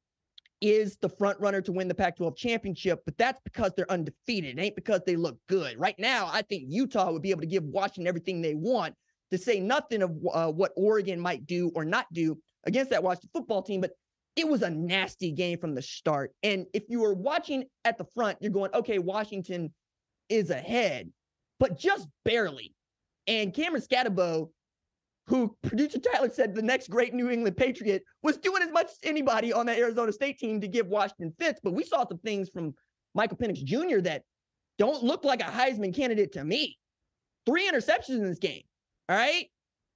is 0.61 0.97
the 0.97 1.09
front 1.09 1.39
runner 1.39 1.61
to 1.61 1.71
win 1.71 1.87
the 1.87 1.95
Pac 1.95 2.17
12 2.17 2.35
championship, 2.35 3.01
but 3.05 3.17
that's 3.17 3.39
because 3.43 3.71
they're 3.75 3.91
undefeated. 3.91 4.57
It 4.57 4.61
ain't 4.61 4.75
because 4.75 5.01
they 5.05 5.15
look 5.15 5.37
good. 5.47 5.79
Right 5.79 5.97
now, 5.99 6.29
I 6.31 6.41
think 6.41 6.65
Utah 6.67 7.11
would 7.11 7.21
be 7.21 7.31
able 7.31 7.41
to 7.41 7.47
give 7.47 7.63
Washington 7.63 8.07
everything 8.07 8.41
they 8.41 8.55
want 8.55 8.95
to 9.31 9.37
say 9.37 9.59
nothing 9.59 10.01
of 10.01 10.11
uh, 10.33 10.51
what 10.51 10.71
Oregon 10.75 11.19
might 11.19 11.45
do 11.45 11.71
or 11.75 11.85
not 11.85 12.11
do 12.13 12.37
against 12.65 12.91
that 12.91 13.03
Washington 13.03 13.29
football 13.33 13.61
team. 13.61 13.81
But 13.81 13.91
it 14.35 14.47
was 14.47 14.61
a 14.61 14.69
nasty 14.69 15.31
game 15.31 15.59
from 15.59 15.75
the 15.75 15.81
start. 15.81 16.33
And 16.43 16.65
if 16.73 16.83
you 16.89 17.01
were 17.01 17.13
watching 17.13 17.65
at 17.85 17.97
the 17.97 18.05
front, 18.15 18.37
you're 18.39 18.51
going, 18.51 18.73
okay, 18.73 18.99
Washington 18.99 19.73
is 20.29 20.49
ahead, 20.49 21.09
but 21.59 21.77
just 21.77 22.07
barely. 22.23 22.73
And 23.25 23.53
Cameron 23.53 23.81
Skattebo, 23.81 24.49
who 25.27 25.55
producer 25.61 25.99
Tyler 25.99 26.29
said 26.29 26.55
the 26.55 26.61
next 26.61 26.89
great 26.89 27.13
New 27.13 27.29
England 27.29 27.57
Patriot, 27.57 28.03
was 28.23 28.37
doing 28.37 28.63
as 28.63 28.71
much 28.71 28.87
as 28.87 28.97
anybody 29.03 29.51
on 29.51 29.65
that 29.65 29.77
Arizona 29.77 30.11
State 30.11 30.39
team 30.39 30.61
to 30.61 30.67
give 30.67 30.87
Washington 30.87 31.33
fits. 31.37 31.59
But 31.61 31.73
we 31.73 31.83
saw 31.83 32.07
some 32.07 32.19
things 32.19 32.49
from 32.49 32.73
Michael 33.13 33.37
Penix 33.37 33.63
Jr. 33.63 33.99
that 34.01 34.23
don't 34.77 35.03
look 35.03 35.25
like 35.25 35.41
a 35.41 35.45
Heisman 35.45 35.93
candidate 35.93 36.31
to 36.33 36.43
me. 36.43 36.77
Three 37.45 37.69
interceptions 37.69 38.15
in 38.15 38.25
this 38.25 38.39
game. 38.39 38.63
All 39.09 39.17
right. 39.17 39.47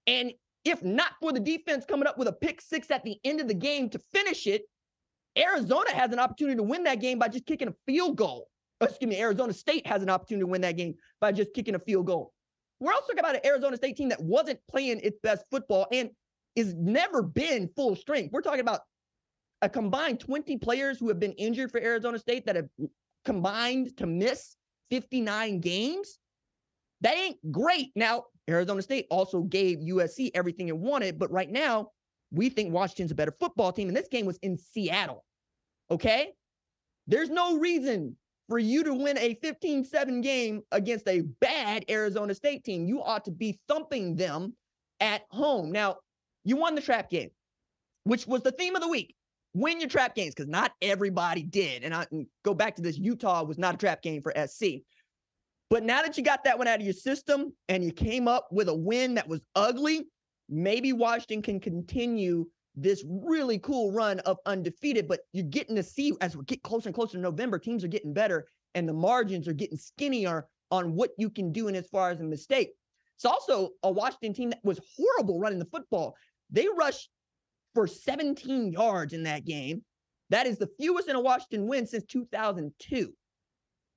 And 0.08 0.34
if 0.66 0.84
not 0.84 1.14
for 1.22 1.32
the 1.32 1.40
defense 1.40 1.86
coming 1.86 2.08
up 2.08 2.18
with 2.18 2.28
a 2.28 2.34
pick 2.34 2.62
six 2.62 2.92
at 2.92 3.04
the 3.04 3.18
end 3.24 3.40
of 3.40 3.48
the 3.48 3.54
game 3.54 3.90
to 3.90 4.00
finish 4.14 4.48
it, 4.48 4.64
Arizona 5.38 5.92
has 5.92 6.12
an 6.12 6.20
opportunity 6.20 6.58
to 6.58 6.64
win 6.64 6.84
that 6.84 7.00
game 7.00 7.20
by 7.20 7.30
just 7.30 7.46
kicking 7.46 7.70
a 7.70 7.76
field 7.86 8.18
goal. 8.18 8.48
Excuse 8.82 9.10
me, 9.10 9.22
Arizona 9.22 9.54
State 9.54 9.88
has 9.88 10.02
an 10.02 10.10
opportunity 10.10 10.44
to 10.44 10.48
win 10.48 10.62
that 10.62 10.76
game 10.76 10.96
by 11.22 11.32
just 11.32 11.54
kicking 11.54 11.76
a 11.76 11.80
field 11.80 12.08
goal. 12.08 12.34
We're 12.82 12.94
also 12.94 13.14
talking 13.14 13.20
about 13.20 13.36
an 13.36 13.46
Arizona 13.46 13.78
State 13.78 13.96
team 13.96 14.10
that 14.10 14.22
wasn't 14.22 14.60
playing 14.70 15.00
its 15.04 15.20
best 15.22 15.46
football 15.52 15.88
and 15.92 16.10
is 16.56 16.74
never 16.74 17.22
been 17.22 17.70
full 17.76 17.96
strength. 17.96 18.34
We're 18.34 18.42
talking 18.42 18.60
about 18.60 18.82
a 19.62 19.70
combined 19.70 20.20
20 20.20 20.58
players 20.58 21.00
who 21.00 21.08
have 21.08 21.20
been 21.20 21.34
injured 21.34 21.72
for 21.72 21.80
Arizona 21.80 22.18
State 22.18 22.48
that 22.48 22.56
have 22.56 22.68
combined 23.24 23.96
to 23.98 24.08
miss 24.08 24.56
59 24.90 25.60
games. 25.60 26.18
That 27.02 27.16
ain't 27.16 27.52
great. 27.52 27.92
Now, 27.96 28.26
Arizona 28.50 28.82
State 28.82 29.06
also 29.12 29.44
gave 29.44 29.78
USC 29.78 30.32
everything 30.34 30.68
it 30.68 30.78
wanted, 30.78 31.20
but 31.20 31.32
right 31.32 31.50
now, 31.50 31.92
we 32.32 32.50
think 32.50 32.74
Washington's 32.74 33.12
a 33.12 33.16
better 33.16 33.36
football 33.40 33.72
team. 33.72 33.90
And 33.90 33.96
this 33.96 34.08
game 34.08 34.26
was 34.26 34.38
in 34.42 34.58
Seattle. 34.58 35.24
Okay? 35.92 36.32
There's 37.06 37.30
no 37.30 37.60
reason 37.60 38.16
for 38.52 38.60
you 38.60 38.84
to 38.84 38.94
win 38.94 39.18
a 39.18 39.36
15 39.36 39.86
7 39.86 40.20
game 40.20 40.62
against 40.74 41.08
a 41.08 41.22
bad 41.40 41.86
Arizona 41.90 42.36
State 42.36 42.66
team. 42.66 42.86
You 42.86 43.02
ought 43.02 43.24
to 43.24 43.32
be 43.32 43.58
thumping 43.70 44.18
them 44.18 44.54
at 45.00 45.22
home. 45.30 45.72
Now, 45.72 46.00
you 46.44 46.58
won 46.58 46.76
the 46.76 46.82
trap 46.82 47.10
game, 47.10 47.30
which 48.04 48.28
was 48.28 48.42
the 48.42 48.52
theme 48.52 48.76
of 48.76 48.82
the 48.82 48.90
week. 48.90 49.16
Win 49.54 49.80
your 49.80 49.88
trap 49.88 50.16
games 50.16 50.36
because 50.36 50.50
not 50.50 50.74
everybody 50.82 51.44
did. 51.44 51.86
And 51.86 51.96
I 51.96 52.06
and 52.12 52.28
go 52.44 52.54
back 52.54 52.76
to 52.76 52.82
this 52.82 52.98
Utah 52.98 53.42
was 53.44 53.58
not 53.58 53.76
a 53.76 53.78
trap 53.78 54.02
game 54.02 54.22
for 54.22 54.34
SC. 54.46 54.82
But 55.70 55.84
now 55.84 56.02
that 56.02 56.18
you 56.18 56.24
got 56.24 56.44
that 56.44 56.58
one 56.58 56.68
out 56.68 56.82
of 56.82 56.86
your 56.86 56.94
system 56.94 57.54
and 57.70 57.82
you 57.86 57.94
came 57.94 58.28
up 58.28 58.50
with 58.52 58.68
a 58.68 58.76
win 58.76 59.14
that 59.14 59.30
was 59.30 59.40
ugly, 59.56 60.08
maybe 60.50 60.92
Washington 60.92 61.42
can 61.42 61.62
continue 61.62 62.48
this 62.76 63.04
really 63.08 63.60
cool 63.60 63.92
run 63.92 64.20
of 64.22 64.38
undefeated. 64.46 65.08
But 65.08 65.22
you're 65.34 65.46
getting 65.46 65.76
to 65.76 65.84
see 65.84 66.14
as 66.22 66.36
we 66.36 66.44
get 66.46 66.64
closer 66.64 66.90
and 66.90 66.96
closer 66.96 67.14
to 67.14 67.20
November, 67.20 67.60
teams 67.60 67.84
are 67.84 67.90
getting 67.90 68.14
better 68.14 68.48
and 68.76 68.88
the 68.88 68.94
margins 68.94 69.48
are 69.48 69.54
getting 69.54 69.78
skinnier 69.78 70.48
on 70.72 70.96
what 70.96 71.12
you 71.18 71.30
can 71.30 71.52
do 71.52 71.68
in 71.68 71.76
as 71.76 71.88
far 71.88 72.10
as 72.10 72.22
a 72.22 72.24
mistake. 72.24 72.72
It's 73.18 73.26
also 73.26 73.72
a 73.84 73.92
Washington 73.92 74.34
team 74.34 74.50
that 74.52 74.64
was 74.64 74.80
horrible 74.98 75.40
running 75.40 75.60
the 75.60 75.66
football. 75.66 76.16
They 76.50 76.68
rushed 76.76 77.10
for 77.74 77.88
17 77.88 78.72
yards 78.72 79.14
in 79.14 79.24
that 79.24 79.46
game. 79.46 79.84
That 80.30 80.48
is 80.48 80.58
the 80.58 80.70
fewest 80.80 81.10
in 81.10 81.16
a 81.16 81.22
Washington 81.22 81.68
win 81.68 81.86
since 81.86 82.06
2002. 82.06 83.14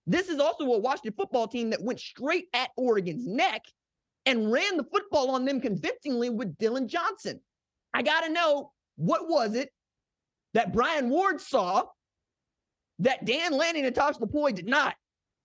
This 0.06 0.28
is 0.28 0.40
also 0.40 0.64
a 0.64 0.78
Washington 0.78 1.14
football 1.16 1.48
team 1.48 1.70
that 1.70 1.82
went 1.82 2.00
straight 2.00 2.48
at 2.52 2.70
Oregon's 2.76 3.26
neck 3.26 3.62
and 4.26 4.50
ran 4.50 4.76
the 4.76 4.84
football 4.84 5.30
on 5.30 5.44
them 5.44 5.60
convincingly 5.60 6.30
with 6.30 6.58
Dillon 6.58 6.88
Johnson. 6.88 7.40
I 7.94 8.02
got 8.02 8.22
to 8.22 8.32
know 8.32 8.72
what 8.96 9.28
was 9.28 9.54
it 9.54 9.70
that 10.52 10.72
Brian 10.72 11.08
Ward 11.08 11.40
saw 11.40 11.84
that 12.98 13.24
Dan 13.24 13.52
Lanning 13.52 13.86
and 13.86 13.94
Tosh 13.94 14.16
Lupoi 14.16 14.54
did 14.54 14.66
not? 14.66 14.94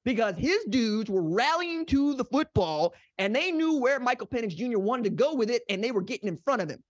Because 0.04 0.36
his 0.38 0.64
dudes 0.70 1.10
were 1.10 1.22
rallying 1.22 1.86
to 1.88 2.16
the 2.16 2.26
football 2.26 2.94
and 3.18 3.36
they 3.36 3.52
knew 3.52 3.80
where 3.80 4.00
Michael 4.00 4.28
Penix 4.28 4.56
Jr. 4.56 4.80
wanted 4.80 5.04
to 5.04 5.10
go 5.12 5.36
with 5.36 5.50
it 5.52 5.62
and 5.70 5.84
they 5.84 5.92
were 5.92 6.02
getting 6.02 6.28
in 6.28 6.40
front 6.44 6.62
of 6.62 6.70
him. 6.70 6.84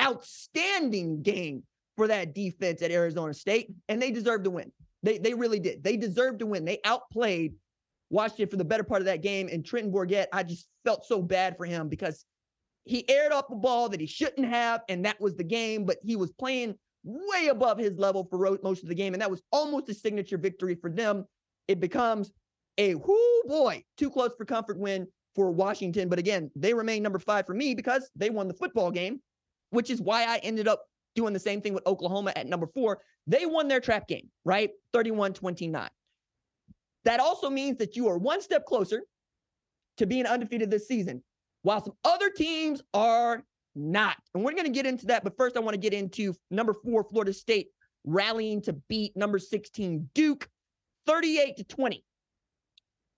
Outstanding 0.00 1.22
game 1.22 1.64
for 1.96 2.06
that 2.08 2.34
defense 2.34 2.82
at 2.82 2.90
Arizona 2.90 3.32
State, 3.34 3.72
and 3.88 4.00
they 4.00 4.10
deserve 4.10 4.42
to 4.44 4.50
win. 4.50 4.72
They 5.02 5.18
they 5.18 5.34
really 5.34 5.60
did. 5.60 5.84
They 5.84 5.96
deserved 5.96 6.40
to 6.40 6.46
win. 6.46 6.64
They 6.64 6.80
outplayed 6.84 7.54
Washington 8.10 8.48
for 8.48 8.56
the 8.56 8.64
better 8.64 8.82
part 8.82 9.02
of 9.02 9.06
that 9.06 9.22
game. 9.22 9.48
And 9.50 9.64
Trenton 9.64 9.92
Bourguet, 9.92 10.26
I 10.32 10.42
just 10.42 10.66
felt 10.84 11.04
so 11.06 11.22
bad 11.22 11.56
for 11.56 11.66
him 11.66 11.88
because 11.88 12.24
he 12.84 13.08
aired 13.08 13.32
up 13.32 13.50
a 13.50 13.56
ball 13.56 13.88
that 13.88 14.00
he 14.00 14.06
shouldn't 14.06 14.46
have, 14.46 14.82
and 14.88 15.04
that 15.04 15.20
was 15.20 15.34
the 15.36 15.44
game. 15.44 15.84
But 15.84 15.98
he 16.02 16.16
was 16.16 16.32
playing 16.32 16.74
way 17.04 17.48
above 17.48 17.78
his 17.78 17.98
level 17.98 18.24
for 18.24 18.58
most 18.62 18.82
of 18.82 18.88
the 18.88 18.94
game, 18.94 19.14
and 19.14 19.20
that 19.20 19.30
was 19.30 19.42
almost 19.52 19.88
a 19.88 19.94
signature 19.94 20.38
victory 20.38 20.74
for 20.74 20.90
them. 20.90 21.24
It 21.68 21.80
becomes 21.80 22.32
a 22.78 22.94
whoo 22.94 23.42
boy, 23.46 23.84
too 23.96 24.10
close 24.10 24.34
for 24.36 24.44
comfort 24.44 24.78
win 24.78 25.06
for 25.34 25.50
Washington. 25.50 26.08
But 26.08 26.18
again, 26.18 26.50
they 26.54 26.74
remain 26.74 27.02
number 27.02 27.18
five 27.18 27.46
for 27.46 27.54
me 27.54 27.74
because 27.74 28.10
they 28.16 28.30
won 28.30 28.48
the 28.48 28.54
football 28.54 28.90
game, 28.90 29.20
which 29.70 29.90
is 29.90 30.00
why 30.00 30.24
I 30.24 30.38
ended 30.38 30.68
up 30.68 30.84
doing 31.14 31.32
the 31.32 31.40
same 31.40 31.60
thing 31.60 31.74
with 31.74 31.86
Oklahoma 31.86 32.32
at 32.36 32.46
number 32.46 32.66
four. 32.66 33.00
They 33.26 33.46
won 33.46 33.68
their 33.68 33.80
trap 33.80 34.08
game, 34.08 34.30
right? 34.44 34.70
31 34.92 35.32
29. 35.34 35.88
That 37.04 37.20
also 37.20 37.50
means 37.50 37.78
that 37.78 37.96
you 37.96 38.08
are 38.08 38.18
one 38.18 38.40
step 38.40 38.64
closer 38.64 39.02
to 39.98 40.06
being 40.06 40.26
undefeated 40.26 40.70
this 40.70 40.88
season, 40.88 41.22
while 41.64 41.82
some 41.82 41.94
other 42.04 42.30
teams 42.30 42.82
are 42.92 43.42
not. 43.74 44.16
And 44.34 44.44
we're 44.44 44.52
going 44.52 44.66
to 44.66 44.70
get 44.70 44.86
into 44.86 45.06
that. 45.06 45.24
But 45.24 45.36
first, 45.36 45.56
I 45.56 45.60
want 45.60 45.74
to 45.74 45.80
get 45.80 45.92
into 45.92 46.34
number 46.50 46.74
four, 46.74 47.04
Florida 47.10 47.32
State 47.32 47.68
rallying 48.04 48.60
to 48.62 48.74
beat 48.88 49.16
number 49.16 49.38
16, 49.38 50.08
Duke, 50.14 50.48
38 51.06 51.56
to 51.56 51.64
20. 51.64 52.04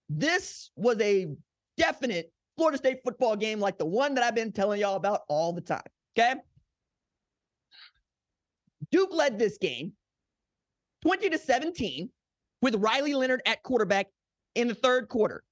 This 0.08 0.70
was 0.76 0.98
a 1.00 1.26
definite 1.76 2.32
Florida 2.56 2.78
State 2.78 3.00
football 3.04 3.34
game 3.34 3.58
like 3.58 3.78
the 3.78 3.84
one 3.84 4.14
that 4.14 4.24
I've 4.24 4.36
been 4.36 4.52
telling 4.52 4.80
y'all 4.80 4.96
about 4.96 5.22
all 5.28 5.52
the 5.52 5.60
time. 5.60 5.82
Okay. 6.16 6.34
Duke 8.92 9.12
led 9.12 9.38
this 9.38 9.58
game 9.58 9.92
20 11.02 11.30
to 11.30 11.38
17 11.38 12.08
with 12.62 12.76
Riley 12.76 13.14
Leonard 13.14 13.42
at 13.44 13.64
quarterback 13.64 14.06
in 14.54 14.68
the 14.68 14.74
third 14.74 15.08
quarter. 15.08 15.42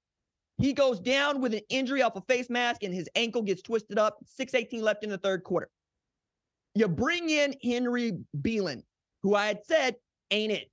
He 0.57 0.73
goes 0.73 0.99
down 0.99 1.41
with 1.41 1.53
an 1.53 1.61
injury 1.69 2.01
off 2.01 2.15
a 2.15 2.21
face 2.21 2.49
mask 2.49 2.83
and 2.83 2.93
his 2.93 3.09
ankle 3.15 3.41
gets 3.41 3.61
twisted 3.61 3.99
up. 3.99 4.17
6:18 4.39 4.81
left 4.81 5.03
in 5.03 5.09
the 5.09 5.17
third 5.17 5.43
quarter. 5.43 5.69
You 6.73 6.87
bring 6.87 7.29
in 7.29 7.55
Henry 7.63 8.13
Belin, 8.41 8.83
who 9.23 9.35
I 9.35 9.47
had 9.47 9.65
said 9.65 9.95
ain't 10.31 10.51
it, 10.51 10.69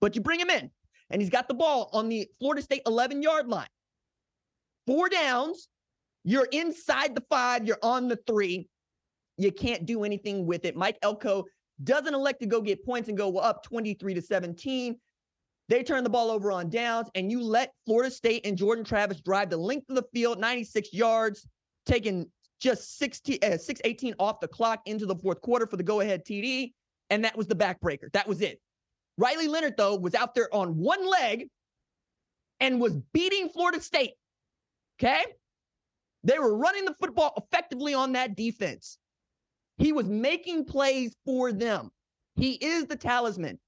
but 0.00 0.14
you 0.14 0.22
bring 0.22 0.40
him 0.40 0.50
in 0.50 0.70
and 1.10 1.20
he's 1.20 1.30
got 1.30 1.48
the 1.48 1.54
ball 1.54 1.90
on 1.92 2.08
the 2.08 2.28
Florida 2.38 2.62
State 2.62 2.82
11 2.86 3.22
yard 3.22 3.48
line. 3.48 3.68
Four 4.86 5.08
downs. 5.08 5.68
You're 6.24 6.48
inside 6.50 7.14
the 7.14 7.22
five. 7.30 7.66
You're 7.66 7.78
on 7.82 8.08
the 8.08 8.18
three. 8.26 8.68
You 9.38 9.52
can't 9.52 9.86
do 9.86 10.04
anything 10.04 10.46
with 10.46 10.64
it. 10.64 10.76
Mike 10.76 10.98
Elko 11.02 11.44
doesn't 11.84 12.14
elect 12.14 12.40
to 12.40 12.46
go 12.46 12.60
get 12.60 12.84
points 12.84 13.08
and 13.08 13.16
go 13.16 13.38
up 13.38 13.62
23 13.62 14.14
to 14.14 14.22
17. 14.22 14.98
They 15.68 15.82
turn 15.82 16.04
the 16.04 16.10
ball 16.10 16.30
over 16.30 16.52
on 16.52 16.70
downs, 16.70 17.08
and 17.14 17.30
you 17.30 17.42
let 17.42 17.72
Florida 17.86 18.10
State 18.10 18.46
and 18.46 18.56
Jordan 18.56 18.84
Travis 18.84 19.20
drive 19.20 19.50
the 19.50 19.56
length 19.56 19.90
of 19.90 19.96
the 19.96 20.06
field, 20.14 20.38
96 20.38 20.92
yards, 20.92 21.46
taking 21.86 22.30
just 22.60 22.98
16, 22.98 23.38
uh, 23.42 23.58
618 23.58 24.14
off 24.18 24.40
the 24.40 24.48
clock 24.48 24.80
into 24.86 25.06
the 25.06 25.16
fourth 25.16 25.40
quarter 25.40 25.66
for 25.66 25.76
the 25.76 25.82
go 25.82 26.00
ahead 26.00 26.24
TD. 26.24 26.72
And 27.10 27.24
that 27.24 27.36
was 27.36 27.46
the 27.46 27.54
backbreaker. 27.54 28.10
That 28.12 28.28
was 28.28 28.40
it. 28.40 28.60
Riley 29.18 29.48
Leonard, 29.48 29.76
though, 29.76 29.96
was 29.96 30.14
out 30.14 30.34
there 30.34 30.52
on 30.54 30.76
one 30.76 31.08
leg 31.08 31.48
and 32.60 32.80
was 32.80 32.96
beating 33.12 33.48
Florida 33.48 33.80
State. 33.80 34.12
Okay. 34.98 35.24
They 36.24 36.38
were 36.38 36.56
running 36.56 36.84
the 36.84 36.94
football 36.94 37.32
effectively 37.36 37.94
on 37.94 38.12
that 38.12 38.36
defense. 38.36 38.98
He 39.78 39.92
was 39.92 40.06
making 40.06 40.64
plays 40.64 41.14
for 41.24 41.52
them. 41.52 41.90
He 42.34 42.52
is 42.52 42.86
the 42.86 42.96
talisman. 42.96 43.58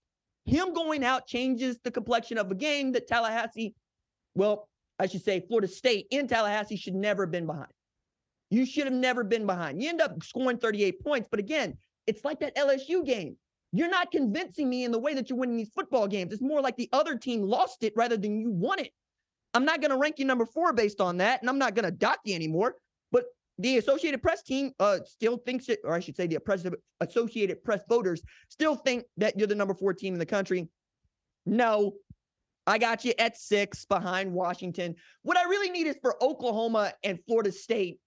Him 0.49 0.73
going 0.73 1.05
out 1.05 1.26
changes 1.26 1.78
the 1.85 1.90
complexion 1.90 2.38
of 2.38 2.50
a 2.50 2.55
game 2.55 2.93
that 2.93 3.07
Tallahassee, 3.07 3.75
well, 4.35 4.67
I 4.99 5.07
should 5.07 5.23
say 5.23 5.40
Florida 5.47 5.69
State 5.69 6.07
in 6.11 6.26
Tallahassee 6.26 6.76
should 6.76 6.95
never 6.95 7.25
have 7.25 7.31
been 7.31 7.47
behind. 7.47 7.71
You 8.50 8.64
should 8.64 8.85
have 8.85 8.95
never 8.95 9.25
been 9.25 9.47
behind. 9.47 9.83
You 9.83 9.90
end 9.90 10.00
up 10.00 10.23
scoring 10.23 10.57
38 10.57 11.05
points. 11.05 11.28
But 11.31 11.38
again, 11.38 11.76
it's 12.07 12.25
like 12.25 12.40
that 12.40 12.57
LSU 12.57 13.05
game. 13.05 13.37
You're 13.73 13.90
not 13.90 14.11
convincing 14.11 14.71
me 14.71 14.85
in 14.85 14.90
the 14.90 14.99
way 14.99 15.12
that 15.12 15.28
you're 15.28 15.38
winning 15.38 15.59
these 15.59 15.69
football 15.75 16.09
games. 16.09 16.33
It's 16.33 16.40
more 16.40 16.62
like 16.62 16.76
the 16.76 16.88
other 16.95 17.17
team 17.17 17.43
lost 17.43 17.83
it 17.83 17.93
rather 17.95 18.17
than 18.17 18.40
you 18.40 18.50
won 18.50 18.78
it. 18.78 18.93
I'm 19.52 19.67
not 19.67 19.83
going 19.83 19.90
to 19.90 19.99
rank 19.99 20.19
you 20.19 20.25
number 20.25 20.47
four 20.47 20.73
based 20.73 21.02
on 21.02 21.19
that, 21.19 21.43
and 21.43 21.50
I'm 21.50 21.59
not 21.59 21.75
going 21.75 21.85
to 21.85 21.90
dock 21.90 22.21
you 22.25 22.35
anymore. 22.35 22.76
But 23.12 23.25
the 23.59 23.79
Associated 23.79 24.23
Press 24.23 24.43
team 24.43 24.73
uh, 24.79 24.99
still 25.05 25.37
thinks 25.38 25.69
it, 25.69 25.81
or 25.85 25.93
I 25.95 26.00
should 26.00 26.17
say, 26.17 26.27
the 26.27 26.38
Associated 27.00 27.65
Press 27.65 27.83
voters 27.88 28.23
still 28.49 28.77
think 28.77 29.05
that 29.17 29.37
you're 29.38 29.49
the 29.49 29.55
number 29.55 29.75
four 29.75 29.93
team 29.93 30.12
in 30.12 30.21
the 30.21 30.27
country. 30.27 30.69
No, 31.45 31.95
I 32.67 32.79
got 32.79 33.05
you 33.05 33.15
at 33.19 33.38
six 33.38 33.85
behind 33.87 34.33
Washington. 34.33 34.95
What 35.23 35.37
I 35.37 35.45
really 35.45 35.71
need 35.71 35.87
is 35.87 35.97
for 36.00 36.23
Oklahoma 36.23 36.93
and 37.03 37.19
Florida 37.27 37.50
State 37.50 37.99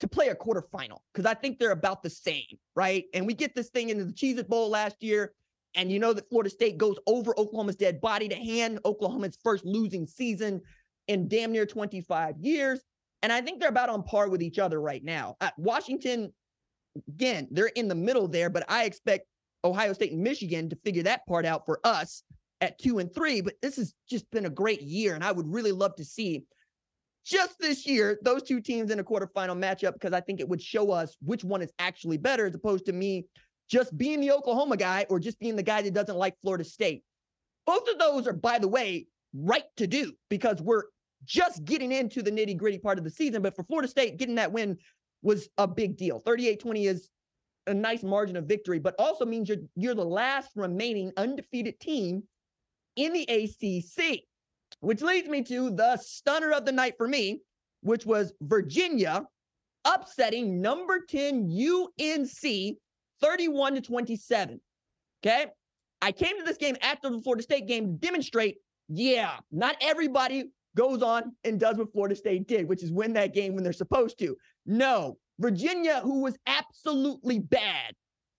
to 0.00 0.08
play 0.08 0.28
a 0.28 0.34
quarterfinal 0.34 0.98
because 1.12 1.26
I 1.26 1.34
think 1.34 1.58
they're 1.58 1.70
about 1.70 2.02
the 2.02 2.10
same, 2.10 2.58
right? 2.76 3.04
And 3.14 3.26
we 3.26 3.34
get 3.34 3.54
this 3.54 3.70
thing 3.70 3.88
into 3.88 4.04
the 4.04 4.12
Cheez 4.12 4.36
It 4.38 4.48
Bowl 4.48 4.68
last 4.68 4.96
year. 5.00 5.32
And 5.74 5.90
you 5.90 5.98
know 5.98 6.12
that 6.12 6.28
Florida 6.28 6.50
State 6.50 6.76
goes 6.76 6.96
over 7.06 7.32
Oklahoma's 7.38 7.76
dead 7.76 8.00
body 8.00 8.28
to 8.28 8.34
hand 8.34 8.80
Oklahoma's 8.84 9.38
first 9.42 9.64
losing 9.64 10.06
season 10.06 10.60
in 11.08 11.28
damn 11.28 11.50
near 11.50 11.64
25 11.64 12.38
years. 12.38 12.80
And 13.22 13.32
I 13.32 13.40
think 13.40 13.60
they're 13.60 13.68
about 13.68 13.88
on 13.88 14.02
par 14.02 14.28
with 14.28 14.42
each 14.42 14.58
other 14.58 14.80
right 14.80 15.02
now. 15.02 15.36
Uh, 15.40 15.50
Washington, 15.56 16.32
again, 17.08 17.48
they're 17.50 17.66
in 17.66 17.88
the 17.88 17.94
middle 17.94 18.28
there, 18.28 18.50
but 18.50 18.64
I 18.68 18.84
expect 18.84 19.26
Ohio 19.64 19.92
State 19.92 20.12
and 20.12 20.22
Michigan 20.22 20.68
to 20.70 20.76
figure 20.76 21.04
that 21.04 21.24
part 21.26 21.46
out 21.46 21.64
for 21.64 21.80
us 21.84 22.24
at 22.60 22.78
two 22.78 22.98
and 22.98 23.14
three. 23.14 23.40
But 23.40 23.54
this 23.62 23.76
has 23.76 23.94
just 24.10 24.28
been 24.30 24.46
a 24.46 24.50
great 24.50 24.82
year. 24.82 25.14
And 25.14 25.22
I 25.22 25.32
would 25.32 25.52
really 25.52 25.72
love 25.72 25.94
to 25.96 26.04
see 26.04 26.44
just 27.24 27.58
this 27.60 27.86
year, 27.86 28.18
those 28.22 28.42
two 28.42 28.60
teams 28.60 28.90
in 28.90 28.98
a 28.98 29.04
quarterfinal 29.04 29.56
matchup 29.56 29.94
because 29.94 30.12
I 30.12 30.20
think 30.20 30.40
it 30.40 30.48
would 30.48 30.60
show 30.60 30.90
us 30.90 31.16
which 31.24 31.44
one 31.44 31.62
is 31.62 31.72
actually 31.78 32.18
better 32.18 32.46
as 32.46 32.54
opposed 32.54 32.86
to 32.86 32.92
me 32.92 33.26
just 33.70 33.96
being 33.96 34.20
the 34.20 34.32
Oklahoma 34.32 34.76
guy 34.76 35.06
or 35.08 35.20
just 35.20 35.38
being 35.38 35.56
the 35.56 35.62
guy 35.62 35.82
that 35.82 35.94
doesn't 35.94 36.16
like 36.16 36.34
Florida 36.42 36.64
State. 36.64 37.04
Both 37.64 37.88
of 37.88 37.98
those 37.98 38.26
are, 38.26 38.32
by 38.32 38.58
the 38.58 38.66
way, 38.66 39.06
right 39.34 39.64
to 39.76 39.86
do 39.86 40.12
because 40.28 40.60
we're 40.60 40.84
just 41.24 41.64
getting 41.64 41.92
into 41.92 42.22
the 42.22 42.30
nitty 42.30 42.56
gritty 42.56 42.78
part 42.78 42.98
of 42.98 43.04
the 43.04 43.10
season. 43.10 43.42
But 43.42 43.56
for 43.56 43.64
Florida 43.64 43.88
State, 43.88 44.18
getting 44.18 44.36
that 44.36 44.52
win 44.52 44.76
was 45.22 45.48
a 45.58 45.66
big 45.66 45.96
deal. 45.96 46.18
38 46.18 46.60
20 46.60 46.86
is 46.86 47.08
a 47.66 47.74
nice 47.74 48.02
margin 48.02 48.36
of 48.36 48.46
victory, 48.46 48.78
but 48.78 48.94
also 48.98 49.24
means 49.24 49.48
you're, 49.48 49.58
you're 49.76 49.94
the 49.94 50.04
last 50.04 50.50
remaining 50.56 51.12
undefeated 51.16 51.78
team 51.78 52.24
in 52.96 53.12
the 53.12 53.22
ACC 53.24 54.24
which 54.80 55.00
leads 55.00 55.28
me 55.28 55.42
to 55.42 55.70
the 55.70 55.96
stunner 55.98 56.52
of 56.52 56.64
the 56.64 56.72
night 56.72 56.94
for 56.96 57.06
me, 57.06 57.40
which 57.82 58.06
was 58.06 58.32
Virginia 58.40 59.24
upsetting 59.84 60.60
number 60.60 61.04
10 61.08 61.48
UNC 61.50 62.76
31 63.20 63.74
to 63.74 63.80
27. 63.80 64.60
Okay. 65.24 65.46
I 66.00 66.10
came 66.10 66.36
to 66.36 66.44
this 66.44 66.56
game 66.56 66.76
after 66.82 67.10
the 67.10 67.20
Florida 67.20 67.44
State 67.44 67.68
game 67.68 67.86
to 67.86 67.92
demonstrate, 67.92 68.56
yeah, 68.88 69.36
not 69.52 69.76
everybody 69.80 70.50
goes 70.76 71.02
on 71.02 71.32
and 71.44 71.60
does 71.60 71.76
what 71.76 71.92
Florida 71.92 72.16
State 72.16 72.48
did, 72.48 72.68
which 72.68 72.82
is 72.82 72.92
win 72.92 73.12
that 73.14 73.34
game 73.34 73.54
when 73.54 73.64
they're 73.64 73.72
supposed 73.72 74.18
to. 74.18 74.36
No, 74.66 75.18
Virginia, 75.38 76.00
who 76.02 76.20
was 76.20 76.36
absolutely 76.46 77.38
bad, 77.38 77.94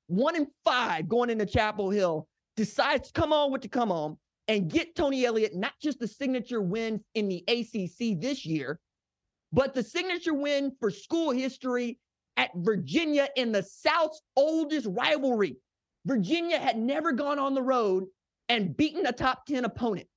one 0.07 0.35
in 0.35 0.47
five 0.63 1.07
going 1.07 1.29
into 1.29 1.45
Chapel 1.45 1.89
Hill, 1.89 2.27
decides 2.55 3.07
to 3.07 3.19
come 3.19 3.33
on 3.33 3.51
with 3.51 3.61
the 3.61 3.67
come 3.67 3.91
on, 3.91 4.17
and 4.47 4.69
get 4.69 4.95
Tony 4.95 5.25
Elliott 5.25 5.55
not 5.55 5.73
just 5.81 5.99
the 5.99 6.07
signature 6.07 6.61
win 6.61 7.03
in 7.15 7.27
the 7.27 7.43
ACC 7.47 8.19
this 8.19 8.45
year, 8.45 8.79
but 9.51 9.73
the 9.73 9.83
signature 9.83 10.33
win 10.33 10.71
for 10.79 10.89
school 10.89 11.31
history 11.31 11.99
at 12.37 12.49
Virginia 12.55 13.29
in 13.35 13.51
the 13.51 13.63
South's 13.63 14.21
oldest 14.35 14.87
rivalry. 14.89 15.57
Virginia 16.05 16.59
had 16.59 16.77
never 16.77 17.11
gone 17.11 17.39
on 17.39 17.53
the 17.53 17.61
road 17.61 18.05
and 18.49 18.75
beaten 18.75 19.05
a 19.05 19.11
top 19.11 19.45
10 19.45 19.65
opponent 19.65 20.07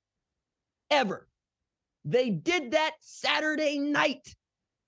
ever. 0.90 1.29
They 2.06 2.30
did 2.30 2.70
that 2.70 2.92
Saturday 3.00 3.78
night. 3.78 4.34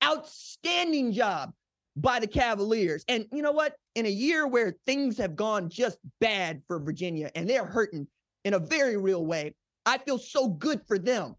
Outstanding 0.03 1.13
job 1.13 1.53
by 1.97 2.21
the 2.21 2.27
Cavaliers. 2.27 3.05
And 3.09 3.27
you 3.33 3.43
know 3.43 3.51
what? 3.51 3.75
In 3.97 4.07
a 4.07 4.11
year 4.11 4.47
where 4.47 4.77
things 4.87 5.19
have 5.19 5.35
gone 5.35 5.69
just 5.69 5.99
bad 6.21 6.63
for 6.69 6.79
Virginia 6.79 7.31
and 7.35 7.51
they're 7.51 7.67
hurting 7.67 8.07
in 8.45 8.55
a 8.55 8.61
very 8.61 8.97
real 8.97 9.27
way. 9.27 9.55
I 9.85 9.99
feel 9.99 10.19
so 10.19 10.49
good 10.49 10.81
for 10.87 10.99
them 10.99 11.35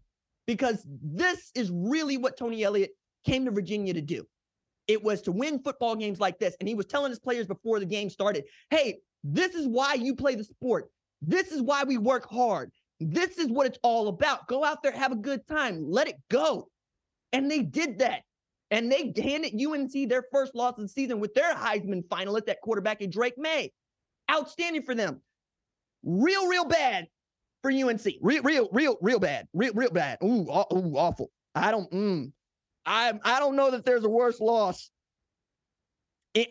because 0.46 0.86
this 1.02 1.50
is 1.54 1.70
really 1.72 2.18
what 2.18 2.36
Tony 2.36 2.62
Elliott 2.62 2.90
came 3.24 3.46
to 3.46 3.50
Virginia 3.50 3.94
to 3.94 4.02
do. 4.02 4.26
It 4.86 5.02
was 5.02 5.22
to 5.22 5.32
win 5.32 5.62
football 5.62 5.96
games 5.96 6.20
like 6.20 6.38
this. 6.38 6.54
And 6.60 6.68
he 6.68 6.74
was 6.74 6.86
telling 6.86 7.10
his 7.10 7.20
players 7.20 7.46
before 7.46 7.80
the 7.80 7.86
game 7.86 8.10
started 8.10 8.44
hey, 8.68 8.98
this 9.24 9.54
is 9.54 9.66
why 9.66 9.94
you 9.94 10.14
play 10.14 10.34
the 10.34 10.44
sport. 10.44 10.90
This 11.22 11.52
is 11.52 11.62
why 11.62 11.84
we 11.84 11.96
work 11.96 12.28
hard. 12.28 12.72
This 13.00 13.38
is 13.38 13.48
what 13.48 13.66
it's 13.66 13.78
all 13.82 14.08
about. 14.08 14.46
Go 14.46 14.64
out 14.64 14.82
there, 14.82 14.92
have 14.92 15.12
a 15.12 15.16
good 15.16 15.46
time, 15.46 15.90
let 15.90 16.08
it 16.08 16.16
go. 16.30 16.68
And 17.32 17.50
they 17.50 17.62
did 17.62 17.98
that. 18.00 18.22
And 18.70 18.90
they 18.92 19.12
handed 19.16 19.60
UNC 19.60 20.08
their 20.08 20.24
first 20.30 20.54
loss 20.54 20.74
of 20.76 20.82
the 20.82 20.88
season 20.88 21.18
with 21.18 21.34
their 21.34 21.54
Heisman 21.54 22.06
finalist 22.06 22.38
at 22.38 22.46
that 22.46 22.60
quarterback, 22.60 23.00
Drake 23.10 23.36
Maye. 23.36 23.72
Outstanding 24.30 24.82
for 24.82 24.94
them 24.94 25.20
real, 26.04 26.46
real 26.46 26.64
bad 26.64 27.08
for 27.62 27.70
UNC. 27.70 28.00
Real, 28.20 28.42
real, 28.42 28.68
real, 28.72 28.96
real 29.00 29.18
bad. 29.18 29.48
Real, 29.52 29.72
real 29.74 29.90
bad. 29.90 30.18
Ooh, 30.22 30.46
ooh, 30.72 30.96
awful. 30.96 31.30
I 31.54 31.70
don't. 31.70 31.90
Mm, 31.90 32.32
I 32.86 33.12
I 33.24 33.40
don't 33.40 33.56
know 33.56 33.70
that 33.72 33.84
there's 33.84 34.04
a 34.04 34.08
worse 34.08 34.40
loss. 34.40 34.90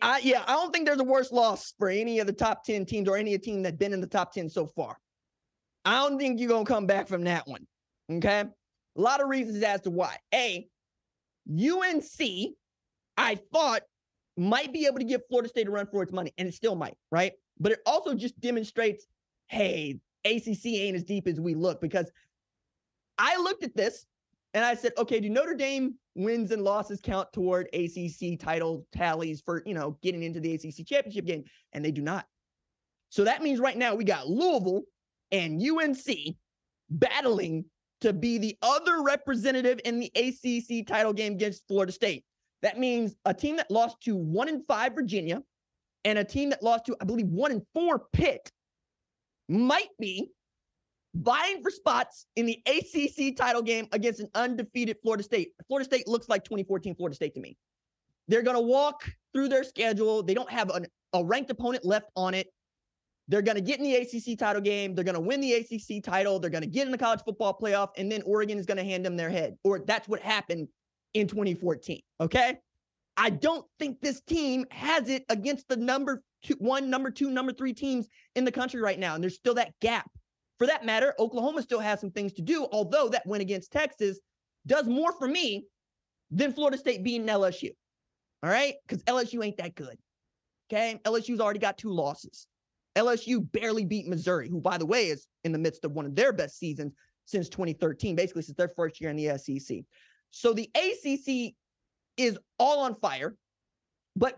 I 0.02 0.20
yeah, 0.22 0.42
I 0.46 0.52
don't 0.52 0.72
think 0.72 0.86
there's 0.86 1.00
a 1.00 1.04
worse 1.04 1.32
loss 1.32 1.72
for 1.78 1.88
any 1.88 2.18
of 2.18 2.26
the 2.26 2.32
top 2.32 2.64
ten 2.64 2.84
teams 2.84 3.08
or 3.08 3.16
any 3.16 3.36
team 3.38 3.62
that's 3.62 3.76
been 3.76 3.92
in 3.92 4.00
the 4.00 4.06
top 4.06 4.32
ten 4.32 4.48
so 4.48 4.66
far. 4.66 4.98
I 5.84 5.96
don't 5.96 6.18
think 6.18 6.38
you're 6.38 6.48
gonna 6.48 6.64
come 6.64 6.86
back 6.86 7.08
from 7.08 7.24
that 7.24 7.46
one. 7.46 7.66
Okay, 8.10 8.40
a 8.40 9.00
lot 9.00 9.20
of 9.20 9.28
reasons 9.28 9.62
as 9.62 9.80
to 9.82 9.90
why. 9.90 10.16
A, 10.34 10.66
UNC, 11.48 12.54
I 13.16 13.38
thought 13.52 13.82
might 14.36 14.72
be 14.72 14.86
able 14.86 14.98
to 14.98 15.04
give 15.04 15.22
Florida 15.28 15.48
State 15.48 15.68
a 15.68 15.70
run 15.70 15.86
for 15.86 16.02
its 16.02 16.12
money, 16.12 16.32
and 16.38 16.48
it 16.48 16.54
still 16.54 16.74
might, 16.74 16.96
right? 17.10 17.32
But 17.58 17.72
it 17.72 17.80
also 17.86 18.14
just 18.14 18.38
demonstrates 18.40 19.06
hey, 19.50 19.98
ACC 20.24 20.66
ain't 20.66 20.96
as 20.96 21.02
deep 21.02 21.26
as 21.26 21.40
we 21.40 21.54
look 21.54 21.80
because 21.80 22.10
I 23.18 23.36
looked 23.36 23.64
at 23.64 23.76
this 23.76 24.06
and 24.54 24.64
I 24.64 24.74
said, 24.74 24.92
okay, 24.96 25.20
do 25.20 25.28
Notre 25.28 25.54
Dame 25.54 25.94
wins 26.14 26.52
and 26.52 26.62
losses 26.62 27.00
count 27.02 27.32
toward 27.32 27.68
ACC 27.72 28.38
title 28.38 28.86
tallies 28.92 29.42
for, 29.44 29.62
you 29.66 29.74
know, 29.74 29.98
getting 30.02 30.22
into 30.22 30.40
the 30.40 30.54
ACC 30.54 30.86
championship 30.86 31.26
game? 31.26 31.44
And 31.72 31.84
they 31.84 31.90
do 31.90 32.00
not. 32.00 32.26
So 33.08 33.24
that 33.24 33.42
means 33.42 33.58
right 33.58 33.76
now 33.76 33.94
we 33.96 34.04
got 34.04 34.28
Louisville 34.28 34.82
and 35.32 35.62
UNC 35.62 36.36
battling 36.90 37.64
to 38.00 38.12
be 38.12 38.38
the 38.38 38.56
other 38.62 39.02
representative 39.02 39.80
in 39.84 40.00
the 40.00 40.10
ACC 40.16 40.86
title 40.86 41.12
game 41.12 41.34
against 41.34 41.66
Florida 41.68 41.92
State. 41.92 42.24
That 42.62 42.78
means 42.78 43.14
a 43.24 43.34
team 43.34 43.56
that 43.56 43.70
lost 43.70 44.00
to 44.02 44.16
one 44.16 44.48
in 44.48 44.64
five 44.66 44.94
Virginia 44.94 45.42
and 46.04 46.18
a 46.18 46.24
team 46.24 46.50
that 46.50 46.62
lost 46.62 46.86
to, 46.86 46.96
I 47.00 47.04
believe, 47.04 47.26
one 47.26 47.52
in 47.52 47.62
four 47.74 48.04
Pitt 48.12 48.50
might 49.48 49.88
be 49.98 50.30
vying 51.14 51.62
for 51.62 51.70
spots 51.70 52.26
in 52.36 52.46
the 52.46 52.62
ACC 52.66 53.36
title 53.36 53.62
game 53.62 53.88
against 53.92 54.20
an 54.20 54.28
undefeated 54.34 54.96
Florida 55.02 55.22
State. 55.22 55.52
Florida 55.66 55.84
State 55.84 56.06
looks 56.06 56.28
like 56.28 56.44
2014 56.44 56.94
Florida 56.94 57.14
State 57.14 57.34
to 57.34 57.40
me. 57.40 57.56
They're 58.28 58.42
going 58.42 58.56
to 58.56 58.62
walk 58.62 59.10
through 59.32 59.48
their 59.48 59.64
schedule. 59.64 60.22
They 60.22 60.34
don't 60.34 60.50
have 60.50 60.70
an, 60.70 60.86
a 61.12 61.24
ranked 61.24 61.50
opponent 61.50 61.84
left 61.84 62.10
on 62.14 62.34
it. 62.34 62.46
They're 63.30 63.42
going 63.42 63.54
to 63.54 63.62
get 63.62 63.78
in 63.78 63.84
the 63.84 63.94
ACC 63.94 64.36
title 64.36 64.60
game. 64.60 64.92
They're 64.92 65.04
going 65.04 65.14
to 65.14 65.20
win 65.20 65.40
the 65.40 65.52
ACC 65.52 66.02
title. 66.02 66.40
They're 66.40 66.50
going 66.50 66.64
to 66.64 66.68
get 66.68 66.86
in 66.86 66.90
the 66.90 66.98
college 66.98 67.20
football 67.24 67.56
playoff. 67.56 67.90
And 67.96 68.10
then 68.10 68.22
Oregon 68.22 68.58
is 68.58 68.66
going 68.66 68.78
to 68.78 68.84
hand 68.84 69.06
them 69.06 69.16
their 69.16 69.30
head. 69.30 69.56
Or 69.62 69.78
that's 69.78 70.08
what 70.08 70.20
happened 70.20 70.66
in 71.14 71.28
2014. 71.28 72.00
Okay. 72.20 72.58
I 73.16 73.30
don't 73.30 73.64
think 73.78 74.00
this 74.00 74.20
team 74.22 74.64
has 74.72 75.08
it 75.08 75.24
against 75.28 75.68
the 75.68 75.76
number 75.76 76.24
two, 76.42 76.56
one, 76.58 76.90
number 76.90 77.08
two, 77.08 77.30
number 77.30 77.52
three 77.52 77.72
teams 77.72 78.08
in 78.34 78.44
the 78.44 78.50
country 78.50 78.80
right 78.80 78.98
now. 78.98 79.14
And 79.14 79.22
there's 79.22 79.36
still 79.36 79.54
that 79.54 79.74
gap. 79.80 80.10
For 80.58 80.66
that 80.66 80.84
matter, 80.84 81.14
Oklahoma 81.20 81.62
still 81.62 81.80
has 81.80 82.00
some 82.00 82.10
things 82.10 82.32
to 82.32 82.42
do, 82.42 82.66
although 82.72 83.08
that 83.10 83.26
win 83.26 83.42
against 83.42 83.70
Texas 83.70 84.18
does 84.66 84.88
more 84.88 85.12
for 85.12 85.28
me 85.28 85.66
than 86.32 86.52
Florida 86.52 86.76
State 86.76 87.04
beating 87.04 87.28
LSU. 87.28 87.70
All 88.42 88.50
right. 88.50 88.74
Because 88.88 89.04
LSU 89.04 89.44
ain't 89.44 89.58
that 89.58 89.76
good. 89.76 89.96
Okay. 90.72 91.00
LSU's 91.04 91.38
already 91.38 91.60
got 91.60 91.78
two 91.78 91.92
losses. 91.92 92.48
LSU 93.00 93.50
barely 93.52 93.84
beat 93.84 94.06
Missouri, 94.06 94.48
who, 94.48 94.60
by 94.60 94.76
the 94.76 94.86
way, 94.86 95.06
is 95.06 95.26
in 95.44 95.52
the 95.52 95.58
midst 95.58 95.84
of 95.84 95.92
one 95.92 96.04
of 96.04 96.14
their 96.14 96.32
best 96.32 96.58
seasons 96.58 96.92
since 97.24 97.48
2013, 97.48 98.14
basically 98.14 98.42
since 98.42 98.56
their 98.56 98.68
first 98.68 99.00
year 99.00 99.10
in 99.10 99.16
the 99.16 99.38
SEC. 99.38 99.78
So 100.30 100.52
the 100.52 100.70
ACC 100.74 101.54
is 102.16 102.38
all 102.58 102.80
on 102.80 102.94
fire, 102.96 103.36
but 104.16 104.36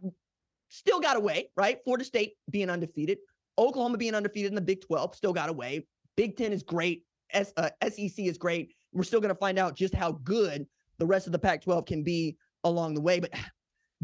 still 0.69 1.01
got 1.01 1.17
away, 1.17 1.51
right? 1.57 1.79
Florida 1.85 2.05
State 2.05 2.35
being 2.51 2.71
undefeated, 2.71 3.19
Oklahoma 3.59 3.99
being 3.99 4.15
undefeated 4.15 4.51
in 4.51 4.55
the 4.55 4.61
Big 4.61 4.81
12, 4.83 5.17
still 5.17 5.33
got 5.33 5.49
away. 5.49 5.87
Big 6.17 6.37
10 6.37 6.53
is 6.53 6.63
great. 6.63 7.05
S, 7.33 7.53
uh, 7.57 7.71
SEC 7.83 8.19
is 8.19 8.39
great. 8.39 8.73
We're 8.93 9.03
still 9.03 9.21
going 9.21 9.35
to 9.35 9.41
find 9.41 9.59
out 9.59 9.75
just 9.75 9.95
how 9.95 10.13
good 10.13 10.67
the 10.99 11.07
rest 11.07 11.27
of 11.27 11.33
the 11.33 11.39
Pac 11.39 11.63
12 11.63 11.85
can 11.87 12.03
be 12.03 12.37
along 12.65 12.95
the 12.95 13.01
way. 13.01 13.19
But 13.19 13.33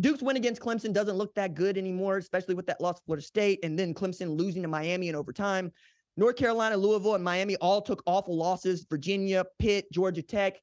Duke's 0.00 0.22
win 0.22 0.36
against 0.36 0.60
Clemson 0.60 0.92
doesn't 0.92 1.16
look 1.16 1.34
that 1.34 1.54
good 1.54 1.76
anymore, 1.76 2.18
especially 2.18 2.54
with 2.54 2.66
that 2.66 2.80
loss 2.80 2.98
to 2.98 3.04
Florida 3.04 3.24
State 3.24 3.60
and 3.64 3.78
then 3.78 3.94
Clemson 3.94 4.38
losing 4.38 4.62
to 4.62 4.68
Miami 4.68 5.08
in 5.08 5.14
overtime. 5.14 5.72
North 6.16 6.36
Carolina, 6.36 6.76
Louisville, 6.76 7.14
and 7.14 7.24
Miami 7.24 7.56
all 7.56 7.80
took 7.80 8.02
awful 8.06 8.36
losses. 8.36 8.86
Virginia, 8.88 9.44
Pitt, 9.58 9.86
Georgia 9.92 10.22
Tech, 10.22 10.60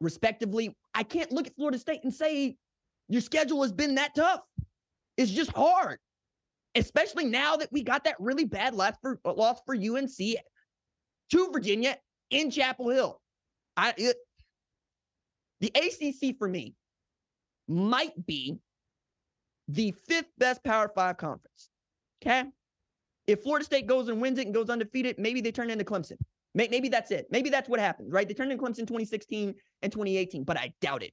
respectively. 0.00 0.76
I 0.94 1.02
can't 1.02 1.32
look 1.32 1.46
at 1.46 1.56
Florida 1.56 1.78
State 1.78 2.04
and 2.04 2.12
say 2.12 2.56
your 3.08 3.20
schedule 3.20 3.62
has 3.62 3.72
been 3.72 3.94
that 3.96 4.14
tough. 4.14 4.40
It's 5.16 5.30
just 5.30 5.50
hard, 5.52 5.98
especially 6.74 7.24
now 7.24 7.56
that 7.56 7.72
we 7.72 7.82
got 7.82 8.04
that 8.04 8.16
really 8.18 8.44
bad 8.44 8.74
loss 8.74 8.94
for, 9.02 9.18
loss 9.24 9.60
for 9.66 9.74
UNC 9.74 10.16
to 11.30 11.50
Virginia 11.52 11.96
in 12.30 12.50
Chapel 12.50 12.90
Hill. 12.90 13.20
I 13.76 13.94
it, 13.96 14.16
the 15.60 15.72
ACC 15.74 16.38
for 16.38 16.48
me 16.48 16.74
might 17.66 18.26
be 18.26 18.58
the 19.68 19.92
fifth 19.92 20.30
best 20.38 20.64
Power 20.64 20.90
Five 20.94 21.18
conference. 21.18 21.70
Okay. 22.22 22.44
If 23.26 23.42
Florida 23.42 23.64
State 23.64 23.86
goes 23.86 24.08
and 24.08 24.20
wins 24.20 24.38
it 24.38 24.46
and 24.46 24.54
goes 24.54 24.70
undefeated, 24.70 25.18
maybe 25.18 25.40
they 25.40 25.52
turn 25.52 25.70
into 25.70 25.84
Clemson. 25.84 26.16
Maybe 26.54 26.88
that's 26.88 27.10
it. 27.10 27.26
Maybe 27.30 27.50
that's 27.50 27.68
what 27.68 27.78
happens, 27.78 28.10
right? 28.10 28.26
They 28.26 28.34
turned 28.34 28.50
into 28.50 28.64
Clemson 28.64 28.78
2016 28.78 29.54
and 29.82 29.92
2018, 29.92 30.44
but 30.44 30.56
I 30.56 30.72
doubt 30.80 31.02
it. 31.02 31.12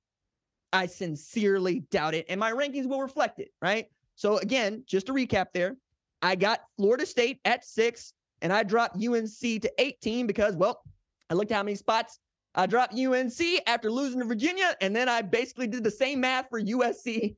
I 0.73 0.87
sincerely 0.87 1.81
doubt 1.91 2.15
it. 2.15 2.25
And 2.29 2.39
my 2.39 2.51
rankings 2.51 2.87
will 2.87 3.01
reflect 3.01 3.39
it, 3.39 3.51
right? 3.61 3.87
So, 4.15 4.37
again, 4.37 4.83
just 4.87 5.07
to 5.07 5.13
recap 5.13 5.47
there, 5.53 5.75
I 6.21 6.35
got 6.35 6.61
Florida 6.77 7.05
State 7.05 7.41
at 7.45 7.65
six, 7.65 8.13
and 8.41 8.51
I 8.51 8.63
dropped 8.63 8.95
UNC 8.95 9.29
to 9.39 9.71
18 9.77 10.25
because, 10.25 10.55
well, 10.55 10.81
I 11.29 11.33
looked 11.33 11.51
at 11.51 11.57
how 11.57 11.63
many 11.63 11.75
spots 11.75 12.19
I 12.55 12.65
dropped 12.65 12.97
UNC 12.97 13.39
after 13.67 13.91
losing 13.91 14.21
to 14.21 14.25
Virginia, 14.25 14.75
and 14.79 14.95
then 14.95 15.09
I 15.09 15.21
basically 15.21 15.67
did 15.67 15.83
the 15.83 15.91
same 15.91 16.21
math 16.21 16.47
for 16.49 16.61
USC 16.61 17.35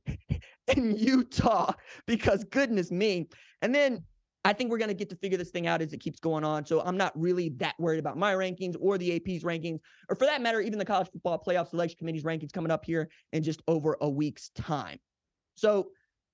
and 0.76 0.98
Utah 0.98 1.72
because 2.06 2.44
goodness 2.44 2.90
me. 2.90 3.28
And 3.62 3.74
then 3.74 4.02
I 4.44 4.52
think 4.52 4.70
we're 4.70 4.78
going 4.78 4.88
to 4.88 4.94
get 4.94 5.10
to 5.10 5.16
figure 5.16 5.36
this 5.36 5.50
thing 5.50 5.66
out 5.66 5.82
as 5.82 5.92
it 5.92 5.98
keeps 5.98 6.20
going 6.20 6.44
on. 6.44 6.64
So 6.64 6.80
I'm 6.80 6.96
not 6.96 7.12
really 7.18 7.50
that 7.56 7.74
worried 7.78 7.98
about 7.98 8.16
my 8.16 8.34
rankings 8.34 8.76
or 8.80 8.96
the 8.96 9.16
AP's 9.16 9.42
rankings, 9.42 9.80
or 10.08 10.16
for 10.16 10.24
that 10.26 10.40
matter, 10.40 10.60
even 10.60 10.78
the 10.78 10.84
college 10.84 11.08
football 11.12 11.42
playoff 11.44 11.68
selection 11.68 11.98
committee's 11.98 12.24
rankings 12.24 12.52
coming 12.52 12.70
up 12.70 12.84
here 12.84 13.08
in 13.32 13.42
just 13.42 13.60
over 13.66 13.96
a 14.00 14.08
week's 14.08 14.50
time. 14.50 14.98
So 15.56 15.88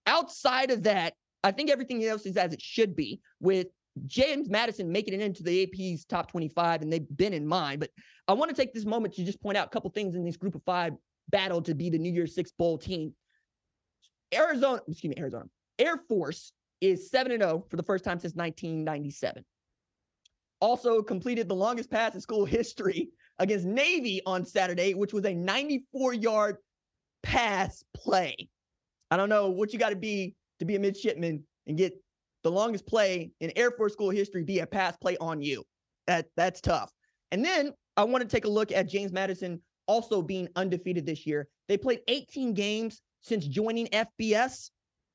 outside 0.06 0.70
of 0.70 0.82
that, 0.84 1.14
I 1.42 1.50
think 1.50 1.70
everything 1.70 2.04
else 2.04 2.26
is 2.26 2.36
as 2.36 2.52
it 2.52 2.60
should 2.60 2.94
be 2.94 3.20
with 3.40 3.68
James 4.06 4.48
Madison 4.48 4.90
making 4.90 5.14
it 5.14 5.20
into 5.20 5.42
the 5.42 5.62
AP's 5.62 6.04
top 6.04 6.30
25, 6.30 6.82
and 6.82 6.92
they've 6.92 7.16
been 7.16 7.32
in 7.32 7.46
mine. 7.46 7.78
But 7.78 7.90
I 8.28 8.32
want 8.32 8.50
to 8.50 8.56
take 8.56 8.74
this 8.74 8.84
moment 8.84 9.14
to 9.14 9.24
just 9.24 9.40
point 9.40 9.56
out 9.56 9.66
a 9.66 9.70
couple 9.70 9.90
things 9.90 10.14
in 10.14 10.24
this 10.24 10.36
group 10.36 10.54
of 10.54 10.62
five 10.64 10.94
battle 11.30 11.62
to 11.62 11.74
be 11.74 11.90
the 11.90 11.98
New 11.98 12.12
Year's 12.12 12.34
Six 12.34 12.50
Bowl 12.52 12.76
team. 12.76 13.14
Arizona, 14.32 14.80
excuse 14.88 15.10
me, 15.10 15.20
Arizona. 15.20 15.44
Air 15.78 15.96
Force 16.08 16.52
is 16.80 17.10
7 17.10 17.32
and 17.32 17.42
0 17.42 17.64
for 17.68 17.76
the 17.76 17.82
first 17.82 18.04
time 18.04 18.18
since 18.18 18.34
1997. 18.34 19.44
Also 20.60 21.02
completed 21.02 21.48
the 21.48 21.54
longest 21.54 21.90
pass 21.90 22.14
in 22.14 22.20
school 22.20 22.44
history 22.44 23.10
against 23.38 23.66
Navy 23.66 24.20
on 24.26 24.44
Saturday, 24.44 24.94
which 24.94 25.12
was 25.12 25.24
a 25.24 25.34
94 25.34 26.14
yard 26.14 26.56
pass 27.22 27.82
play. 27.94 28.48
I 29.10 29.16
don't 29.16 29.28
know 29.28 29.50
what 29.50 29.72
you 29.72 29.78
got 29.78 29.90
to 29.90 29.96
be 29.96 30.34
to 30.58 30.64
be 30.64 30.76
a 30.76 30.78
midshipman 30.78 31.42
and 31.66 31.76
get 31.76 31.92
the 32.42 32.50
longest 32.50 32.86
play 32.86 33.30
in 33.40 33.52
Air 33.56 33.70
Force 33.70 33.92
school 33.92 34.10
history 34.10 34.44
be 34.44 34.60
a 34.60 34.66
pass 34.66 34.96
play 34.96 35.16
on 35.18 35.42
you. 35.42 35.64
That 36.06 36.26
that's 36.36 36.60
tough. 36.60 36.92
And 37.32 37.44
then 37.44 37.72
I 37.96 38.04
want 38.04 38.22
to 38.22 38.28
take 38.28 38.44
a 38.44 38.50
look 38.50 38.70
at 38.70 38.88
James 38.88 39.12
Madison 39.12 39.60
also 39.86 40.22
being 40.22 40.48
undefeated 40.56 41.06
this 41.06 41.26
year. 41.26 41.48
They 41.68 41.76
played 41.76 42.00
18 42.08 42.54
games 42.54 43.02
since 43.24 43.46
joining 43.46 43.88
FBS. 43.88 44.70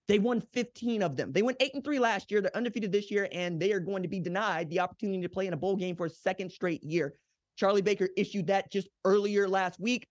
They 0.08 0.18
won 0.18 0.42
15 0.54 1.04
of 1.04 1.16
them. 1.16 1.32
They 1.32 1.44
went 1.44 1.62
8 1.62 1.76
and 1.76 1.84
3 1.84 2.00
last 2.00 2.32
year. 2.32 2.42
They're 2.42 2.58
undefeated 2.58 2.92
this 2.92 3.12
year, 3.12 3.30
and 3.32 3.60
they 3.60 3.72
are 3.72 3.80
going 3.80 4.02
to 4.02 4.10
be 4.10 4.20
denied 4.20 4.70
the 4.70 4.80
opportunity 4.80 5.22
to 5.22 5.30
play 5.30 5.46
in 5.46 5.54
a 5.54 5.58
bowl 5.58 5.76
game 5.76 5.96
for 5.96 6.08
a 6.08 6.10
second 6.10 6.52
straight 6.52 6.84
year. 6.84 7.14
Charlie 7.56 7.84
Baker 7.84 8.10
issued 8.18 8.48
that 8.48 8.72
just 8.72 8.88
earlier 9.06 9.48
last 9.48 9.80
week. 9.80 10.08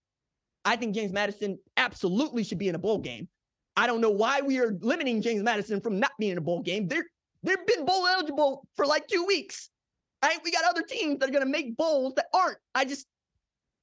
I 0.64 0.76
think 0.76 0.94
James 0.94 1.12
Madison 1.12 1.58
absolutely 1.76 2.44
should 2.44 2.58
be 2.58 2.68
in 2.68 2.76
a 2.76 2.78
bowl 2.78 2.98
game. 2.98 3.28
I 3.76 3.86
don't 3.86 4.00
know 4.00 4.10
why 4.10 4.40
we 4.40 4.60
are 4.60 4.76
limiting 4.80 5.22
James 5.22 5.42
Madison 5.42 5.80
from 5.80 5.98
not 5.98 6.12
being 6.18 6.32
in 6.32 6.38
a 6.38 6.42
bowl 6.42 6.62
game. 6.62 6.86
They're 6.86 7.06
they've 7.42 7.66
been 7.66 7.84
bowl 7.84 8.06
eligible 8.06 8.66
for 8.76 8.86
like 8.86 9.06
two 9.08 9.24
weeks. 9.24 9.70
Right? 10.22 10.38
We 10.44 10.50
got 10.50 10.64
other 10.64 10.82
teams 10.82 11.18
that 11.18 11.28
are 11.28 11.32
gonna 11.32 11.46
make 11.46 11.76
bowls 11.76 12.14
that 12.16 12.26
aren't. 12.34 12.58
I 12.74 12.84
just 12.84 13.06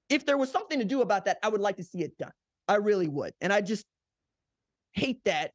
if 0.10 0.26
there 0.26 0.38
was 0.38 0.52
something 0.52 0.80
to 0.80 0.86
do 0.86 1.02
about 1.02 1.26
that, 1.26 1.40
I 1.44 1.50
would 1.50 1.62
like 1.62 1.78
to 1.78 1.84
see 1.84 2.04
it 2.04 2.18
done. 2.18 2.32
I 2.68 2.76
really 2.76 3.08
would. 3.08 3.34
And 3.42 3.52
I 3.52 3.62
just 3.62 3.86
hate 4.96 5.24
that 5.26 5.52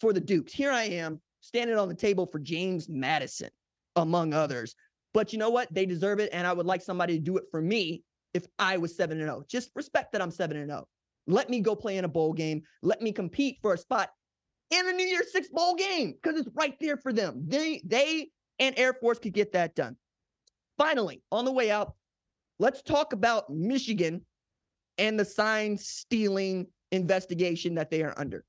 for 0.00 0.12
the 0.12 0.20
Dukes. 0.20 0.52
Here 0.52 0.70
I 0.70 0.84
am 0.84 1.20
standing 1.40 1.76
on 1.76 1.88
the 1.88 1.94
table 1.94 2.26
for 2.26 2.38
James 2.38 2.88
Madison, 2.88 3.50
among 3.96 4.32
others. 4.32 4.74
But 5.12 5.32
you 5.32 5.38
know 5.38 5.50
what? 5.50 5.72
They 5.72 5.86
deserve 5.86 6.20
it. 6.20 6.30
And 6.32 6.46
I 6.46 6.52
would 6.52 6.66
like 6.66 6.82
somebody 6.82 7.18
to 7.18 7.22
do 7.22 7.36
it 7.36 7.44
for 7.50 7.60
me 7.60 8.02
if 8.32 8.46
I 8.58 8.78
was 8.78 8.96
7 8.96 9.18
0. 9.18 9.44
Just 9.48 9.70
respect 9.74 10.12
that 10.12 10.22
I'm 10.22 10.30
7 10.30 10.56
0. 10.56 10.88
Let 11.26 11.48
me 11.48 11.60
go 11.60 11.74
play 11.76 11.96
in 11.96 12.04
a 12.04 12.08
bowl 12.08 12.32
game. 12.32 12.62
Let 12.82 13.00
me 13.00 13.12
compete 13.12 13.58
for 13.62 13.74
a 13.74 13.78
spot 13.78 14.10
in 14.70 14.86
the 14.86 14.92
New 14.92 15.06
Year's 15.06 15.32
Six 15.32 15.48
bowl 15.48 15.74
game 15.74 16.12
because 16.12 16.38
it's 16.38 16.50
right 16.54 16.74
there 16.80 16.96
for 16.96 17.12
them. 17.12 17.44
They, 17.46 17.80
they 17.84 18.28
and 18.58 18.78
Air 18.78 18.94
Force 18.94 19.18
could 19.18 19.32
get 19.32 19.52
that 19.52 19.74
done. 19.74 19.96
Finally, 20.76 21.22
on 21.30 21.44
the 21.44 21.52
way 21.52 21.70
out, 21.70 21.94
let's 22.58 22.82
talk 22.82 23.12
about 23.12 23.50
Michigan 23.50 24.24
and 24.98 25.18
the 25.18 25.24
sign 25.24 25.76
stealing 25.76 26.66
investigation 26.90 27.74
that 27.74 27.90
they 27.90 28.02
are 28.02 28.14
under. 28.16 28.44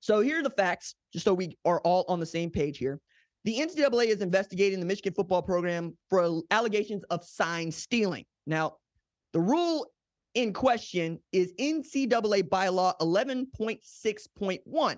So 0.00 0.20
here 0.20 0.40
are 0.40 0.42
the 0.42 0.50
facts, 0.50 0.94
just 1.12 1.24
so 1.24 1.34
we 1.34 1.56
are 1.64 1.80
all 1.80 2.04
on 2.08 2.20
the 2.20 2.26
same 2.26 2.50
page 2.50 2.78
here. 2.78 3.00
The 3.44 3.58
NCAA 3.58 4.06
is 4.06 4.20
investigating 4.20 4.80
the 4.80 4.86
Michigan 4.86 5.14
football 5.14 5.42
program 5.42 5.96
for 6.10 6.42
allegations 6.50 7.04
of 7.04 7.24
sign 7.24 7.70
stealing. 7.70 8.24
Now, 8.46 8.76
the 9.32 9.40
rule 9.40 9.86
in 10.34 10.52
question 10.52 11.18
is 11.32 11.52
NCAA 11.58 12.48
bylaw 12.48 12.98
11.6.1. 13.00 14.96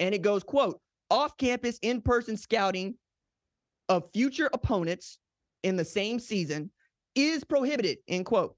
And 0.00 0.14
it 0.14 0.22
goes, 0.22 0.42
quote, 0.42 0.80
off-campus 1.10 1.78
in-person 1.82 2.36
scouting 2.36 2.94
of 3.88 4.04
future 4.12 4.50
opponents 4.52 5.18
in 5.62 5.76
the 5.76 5.84
same 5.84 6.18
season 6.18 6.70
is 7.14 7.44
prohibited, 7.44 7.98
end 8.08 8.26
quote. 8.26 8.56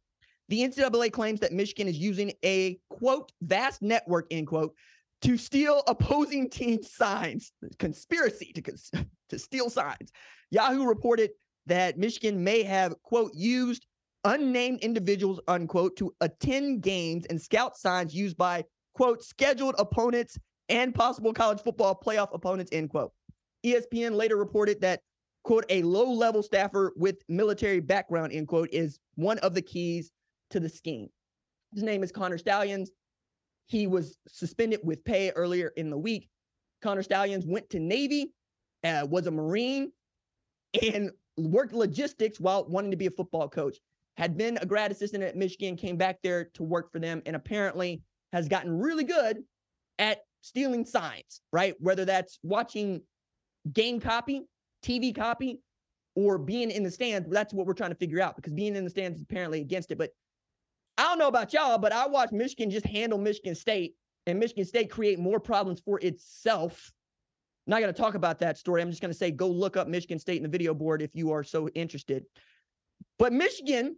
The 0.49 0.61
NCAA 0.61 1.13
claims 1.13 1.41
that 1.41 1.53
Michigan 1.53 1.87
is 1.87 1.99
using 1.99 2.33
a 2.45 2.79
quote 2.89 3.31
vast 3.43 3.83
network, 3.83 4.27
end 4.31 4.47
quote, 4.47 4.75
to 5.23 5.37
steal 5.37 5.83
opposing 5.87 6.49
team 6.49 6.83
signs, 6.83 7.53
conspiracy 7.79 8.53
to, 8.55 8.63
cons- 8.63 8.91
to 9.29 9.39
steal 9.39 9.71
signs. 9.71 10.13
Yahoo 10.51 10.87
reported 10.87 11.31
that 11.67 11.99
Michigan 11.99 12.43
may 12.43 12.63
have, 12.63 13.01
quote, 13.03 13.33
used 13.35 13.87
unnamed 14.25 14.81
individuals, 14.81 15.41
unquote, 15.49 15.97
to 15.97 16.13
attend 16.21 16.83
games 16.83 17.27
and 17.27 17.41
scout 17.41 17.77
signs 17.77 18.15
used 18.15 18.37
by, 18.37 18.65
quote, 18.95 19.23
scheduled 19.23 19.75
opponents 19.79 20.39
and 20.69 20.95
possible 20.95 21.33
college 21.33 21.61
football 21.61 21.99
playoff 22.05 22.29
opponents, 22.33 22.71
end 22.73 22.91
quote. 22.91 23.13
ESPN 23.65 24.15
later 24.15 24.37
reported 24.37 24.81
that, 24.81 25.01
quote, 25.45 25.65
a 25.69 25.83
low 25.83 26.11
level 26.11 26.43
staffer 26.43 26.93
with 26.97 27.17
military 27.29 27.81
background, 27.81 28.33
end 28.33 28.49
quote, 28.49 28.69
is 28.73 28.99
one 29.15 29.39
of 29.39 29.55
the 29.55 29.63
keys 29.63 30.13
to 30.51 30.61
the 30.61 30.69
scheme. 30.69 31.09
His 31.75 31.83
name 31.83 32.03
is 32.03 32.13
Connor 32.13 32.39
Stalions. 32.39 32.91
He 33.69 33.87
was 33.87 34.17
suspended 34.27 34.81
with 34.83 35.05
pay 35.05 35.31
earlier 35.31 35.73
in 35.77 35.91
the 35.91 35.99
week. 35.99 36.29
Connor 36.83 37.03
Stalions 37.03 37.47
went 37.47 37.69
to 37.71 37.79
Navy, 37.79 38.33
uh, 38.85 39.07
was 39.09 39.27
a 39.27 39.31
Marine, 39.31 39.93
and 40.83 41.11
worked 41.37 41.73
logistics 41.73 42.41
while 42.41 42.65
wanting 42.69 42.91
to 42.91 42.97
be 42.97 43.07
a 43.07 43.11
football 43.11 43.49
coach. 43.49 43.77
Had 44.17 44.37
been 44.37 44.59
a 44.61 44.67
grad 44.67 44.91
assistant 44.91 45.23
at 45.23 45.37
Michigan, 45.37 45.77
came 45.77 45.97
back 45.97 46.19
there 46.23 46.47
to 46.55 46.63
work 46.63 46.91
for 46.91 46.99
them, 46.99 47.23
and 47.27 47.37
apparently 47.37 48.03
has 48.33 48.49
gotten 48.49 48.77
really 48.77 49.05
good 49.05 49.45
at 49.99 50.21
stealing 50.41 50.85
signs, 50.85 51.41
right? 51.53 51.75
Whether 51.79 52.05
that's 52.05 52.39
watching 52.43 53.03
game 53.73 54.01
copy, 54.01 54.43
TV 54.83 55.15
copy, 55.15 55.61
or 56.15 56.39
being 56.39 56.71
in 56.71 56.83
the 56.83 56.91
stands. 56.91 57.29
That's 57.31 57.55
what 57.55 57.67
we're 57.67 57.75
trying 57.75 57.91
to 57.91 57.97
figure 57.97 58.21
out 58.21 58.35
because 58.35 58.53
being 58.53 58.75
in 58.75 58.85
the 58.85 58.91
stands 58.91 59.19
is 59.19 59.23
apparently 59.23 59.61
against 59.61 59.93
it. 59.93 59.99
But 59.99 60.11
I 60.99 61.05
don't 61.05 61.19
know 61.19 61.29
about 61.29 61.53
y'all, 61.53 61.79
but 61.79 61.93
I 61.93 62.07
watched 62.09 62.33
Michigan 62.33 62.71
just 62.71 62.85
handle 62.85 63.19
Michigan 63.19 63.55
State 63.55 63.95
and 64.27 64.39
Michigan 64.39 64.65
State 64.65 64.91
create 64.91 65.19
more 65.19 65.39
problems 65.39 65.81
for 65.81 65.99
itself. 66.01 66.93
I'm 67.67 67.71
not 67.71 67.81
going 67.81 67.95
to 67.95 67.99
talk 67.99 68.15
about 68.15 68.41
that 68.41 68.59
story. 68.59 68.83
I'm 68.83 68.91
just 68.91 69.01
going 69.01 69.13
to 69.13 69.17
say 69.17 69.31
go 69.31 69.49
look 69.49 69.77
up 69.77 69.89
Michigan 69.89 70.19
State 70.19 70.39
in 70.39 70.43
the 70.43 70.49
video 70.49 70.75
board 70.75 71.01
if 71.01 71.11
you 71.15 71.33
are 71.33 71.45
so 71.45 71.69
interested. 71.69 72.25
But 73.19 73.33
Michigan 73.33 73.97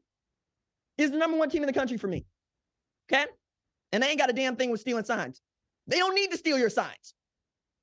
is 0.98 1.10
the 1.10 1.16
number 1.16 1.38
one 1.38 1.48
team 1.48 1.62
in 1.62 1.66
the 1.66 1.72
country 1.72 1.96
for 1.96 2.06
me. 2.06 2.26
Okay? 3.10 3.24
And 3.92 4.02
they 4.02 4.08
ain't 4.08 4.18
got 4.18 4.30
a 4.30 4.34
damn 4.34 4.56
thing 4.56 4.70
with 4.70 4.80
stealing 4.80 5.04
signs. 5.04 5.40
They 5.86 5.98
don't 5.98 6.14
need 6.14 6.30
to 6.30 6.36
steal 6.36 6.58
your 6.58 6.70
signs. 6.70 7.14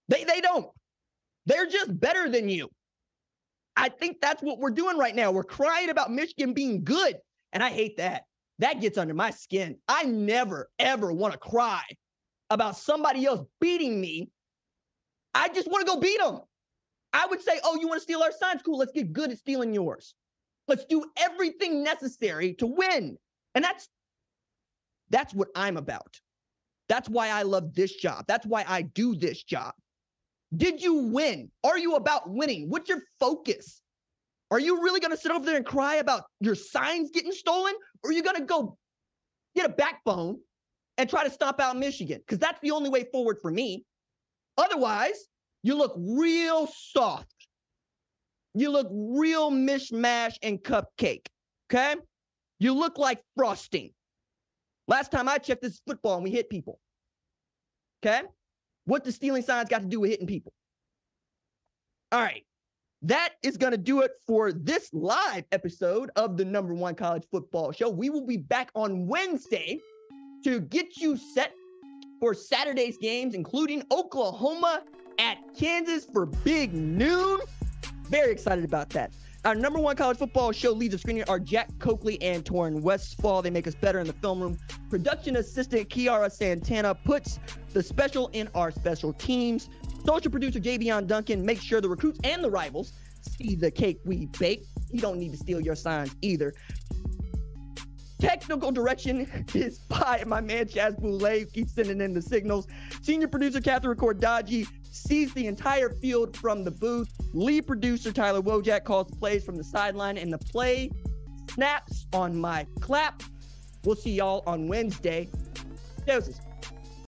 They 0.07 0.23
they 0.23 0.39
don't. 0.39 0.69
They're 1.47 1.65
just 1.65 1.99
better 1.99 2.29
than 2.29 2.49
you. 2.49 2.69
I 3.75 3.89
think 3.89 4.21
that's 4.21 4.41
what 4.41 4.59
we're 4.59 4.71
doing 4.71 4.97
right 4.97 5.15
now. 5.15 5.31
We're 5.31 5.43
crying 5.43 5.89
about 5.89 6.11
Michigan 6.11 6.53
being 6.53 6.83
good, 6.83 7.17
and 7.51 7.63
I 7.63 7.69
hate 7.69 7.97
that. 7.97 8.23
That 8.59 8.81
gets 8.81 8.97
under 8.97 9.13
my 9.13 9.31
skin. 9.31 9.77
I 9.87 10.03
never 10.03 10.69
ever 10.79 11.11
want 11.11 11.33
to 11.33 11.39
cry 11.39 11.83
about 12.49 12.77
somebody 12.77 13.25
else 13.25 13.45
beating 13.59 13.99
me. 14.01 14.29
I 15.33 15.49
just 15.49 15.69
want 15.69 15.85
to 15.85 15.93
go 15.93 15.99
beat 15.99 16.19
them. 16.19 16.41
I 17.13 17.27
would 17.27 17.41
say, 17.41 17.59
"Oh, 17.63 17.79
you 17.79 17.87
want 17.87 17.99
to 17.99 18.03
steal 18.03 18.23
our 18.23 18.31
signs? 18.31 18.61
Cool. 18.63 18.77
Let's 18.77 18.91
get 18.91 19.13
good 19.13 19.31
at 19.31 19.37
stealing 19.37 19.73
yours. 19.73 20.15
Let's 20.67 20.85
do 20.85 21.05
everything 21.17 21.83
necessary 21.83 22.53
to 22.55 22.67
win." 22.67 23.17
And 23.55 23.63
that's 23.63 23.89
that's 25.09 25.33
what 25.33 25.49
I'm 25.55 25.77
about. 25.77 26.19
That's 26.89 27.09
why 27.09 27.29
I 27.29 27.43
love 27.43 27.73
this 27.73 27.95
job. 27.95 28.25
That's 28.27 28.45
why 28.45 28.65
I 28.67 28.81
do 28.81 29.15
this 29.15 29.43
job. 29.43 29.73
Did 30.55 30.81
you 30.81 31.09
win? 31.09 31.51
Are 31.63 31.77
you 31.77 31.95
about 31.95 32.29
winning? 32.29 32.69
What's 32.69 32.89
your 32.89 33.03
focus? 33.19 33.81
Are 34.49 34.59
you 34.59 34.81
really 34.81 34.99
going 34.99 35.11
to 35.11 35.17
sit 35.17 35.31
over 35.31 35.45
there 35.45 35.57
and 35.57 35.65
cry 35.65 35.95
about 35.95 36.23
your 36.39 36.55
signs 36.55 37.11
getting 37.11 37.31
stolen? 37.31 37.73
Or 38.03 38.09
are 38.09 38.13
you 38.13 38.23
going 38.23 38.37
to 38.37 38.45
go 38.45 38.77
get 39.55 39.65
a 39.65 39.73
backbone 39.73 40.39
and 40.97 41.09
try 41.09 41.23
to 41.23 41.29
stomp 41.29 41.59
out 41.59 41.77
Michigan? 41.77 42.19
Because 42.19 42.39
that's 42.39 42.59
the 42.61 42.71
only 42.71 42.89
way 42.89 43.05
forward 43.11 43.37
for 43.41 43.51
me. 43.51 43.83
Otherwise, 44.57 45.27
you 45.63 45.75
look 45.75 45.93
real 45.97 46.67
soft. 46.67 47.33
You 48.53 48.71
look 48.71 48.87
real 48.91 49.51
mishmash 49.51 50.35
and 50.41 50.63
cupcake. 50.63 51.27
Okay? 51.69 51.95
You 52.59 52.73
look 52.73 52.97
like 52.97 53.21
frosting. 53.35 53.91
Last 54.87 55.11
time 55.11 55.27
I 55.27 55.37
checked, 55.37 55.61
this 55.61 55.73
is 55.73 55.81
football 55.85 56.15
and 56.15 56.23
we 56.23 56.31
hit 56.31 56.49
people. 56.49 56.79
Okay? 58.01 58.21
What 58.85 59.03
does 59.03 59.15
stealing 59.15 59.43
signs 59.43 59.69
got 59.69 59.81
to 59.81 59.87
do 59.87 59.99
with 59.99 60.11
hitting 60.11 60.27
people? 60.27 60.53
All 62.13 62.21
right. 62.21 62.46
That 63.03 63.33
is 63.43 63.57
going 63.57 63.71
to 63.71 63.77
do 63.77 64.01
it 64.01 64.11
for 64.25 64.51
this 64.51 64.89
live 64.91 65.45
episode 65.51 66.09
of 66.15 66.35
the 66.35 66.43
number 66.43 66.73
one 66.73 66.95
college 66.95 67.27
football 67.31 67.71
show. 67.71 67.89
We 67.89 68.09
will 68.09 68.25
be 68.25 68.37
back 68.37 68.71
on 68.73 69.05
Wednesday 69.07 69.79
to 70.43 70.61
get 70.61 70.97
you 70.97 71.15
set 71.15 71.53
for 72.19 72.33
Saturday's 72.33 72.97
games, 72.97 73.35
including 73.35 73.83
Oklahoma 73.91 74.81
at 75.19 75.37
Kansas 75.55 76.07
for 76.11 76.25
big 76.25 76.73
noon. 76.73 77.39
Very 78.09 78.31
excited 78.31 78.65
about 78.65 78.89
that. 78.89 79.11
Our 79.45 79.53
number 79.53 79.79
one 79.79 79.95
college 79.95 80.17
football 80.17 80.51
show 80.51 80.71
leads 80.71 80.95
of 80.95 80.99
screening 80.99 81.23
are 81.29 81.39
Jack 81.39 81.69
Coakley 81.77 82.19
and 82.21 82.43
Torrin 82.43 82.81
Westfall. 82.81 83.43
They 83.43 83.51
make 83.51 83.67
us 83.67 83.75
better 83.75 83.99
in 83.99 84.07
the 84.07 84.13
film 84.13 84.41
room. 84.41 84.57
Production 84.89 85.35
assistant 85.35 85.89
Kiara 85.89 86.31
Santana 86.31 86.95
puts 86.95 87.39
the 87.73 87.83
special 87.83 88.29
in 88.29 88.49
our 88.55 88.71
special 88.71 89.13
teams. 89.13 89.69
Social 90.05 90.31
producer 90.31 90.59
Javion 90.59 91.07
Duncan 91.07 91.45
makes 91.45 91.63
sure 91.63 91.81
the 91.81 91.89
recruits 91.89 92.19
and 92.23 92.43
the 92.43 92.49
rivals 92.49 92.93
see 93.21 93.55
the 93.55 93.71
cake 93.71 93.99
we 94.05 94.27
bake. 94.39 94.63
You 94.91 95.01
don't 95.01 95.19
need 95.19 95.31
to 95.31 95.37
steal 95.37 95.59
your 95.59 95.75
signs 95.75 96.15
either. 96.21 96.53
Technical 98.19 98.71
direction 98.71 99.45
is 99.53 99.79
by 99.79 100.23
my 100.25 100.41
man 100.41 100.65
Chaz 100.65 100.99
Boulay, 100.99 101.45
keeps 101.45 101.73
sending 101.73 102.01
in 102.01 102.13
the 102.13 102.21
signals. 102.21 102.67
Senior 103.01 103.27
producer 103.27 103.61
Catherine 103.61 103.97
Cordaji 103.97 104.67
sees 104.91 105.33
the 105.33 105.45
entire 105.45 105.89
field 105.89 106.35
from 106.35 106.63
the 106.63 106.71
booth. 106.71 107.09
Lead 107.33 107.67
producer 107.67 108.11
Tyler 108.11 108.41
Wojak 108.41 108.83
calls 108.85 109.11
plays 109.19 109.43
from 109.43 109.55
the 109.55 109.63
sideline, 109.63 110.17
and 110.17 110.33
the 110.33 110.37
play 110.37 110.89
snaps 111.51 112.07
on 112.13 112.35
my 112.35 112.65
clap. 112.79 113.21
We'll 113.83 113.95
see 113.95 114.11
y'all 114.11 114.43
on 114.47 114.67
Wednesday. 114.67 115.29
Doses. 116.05 116.41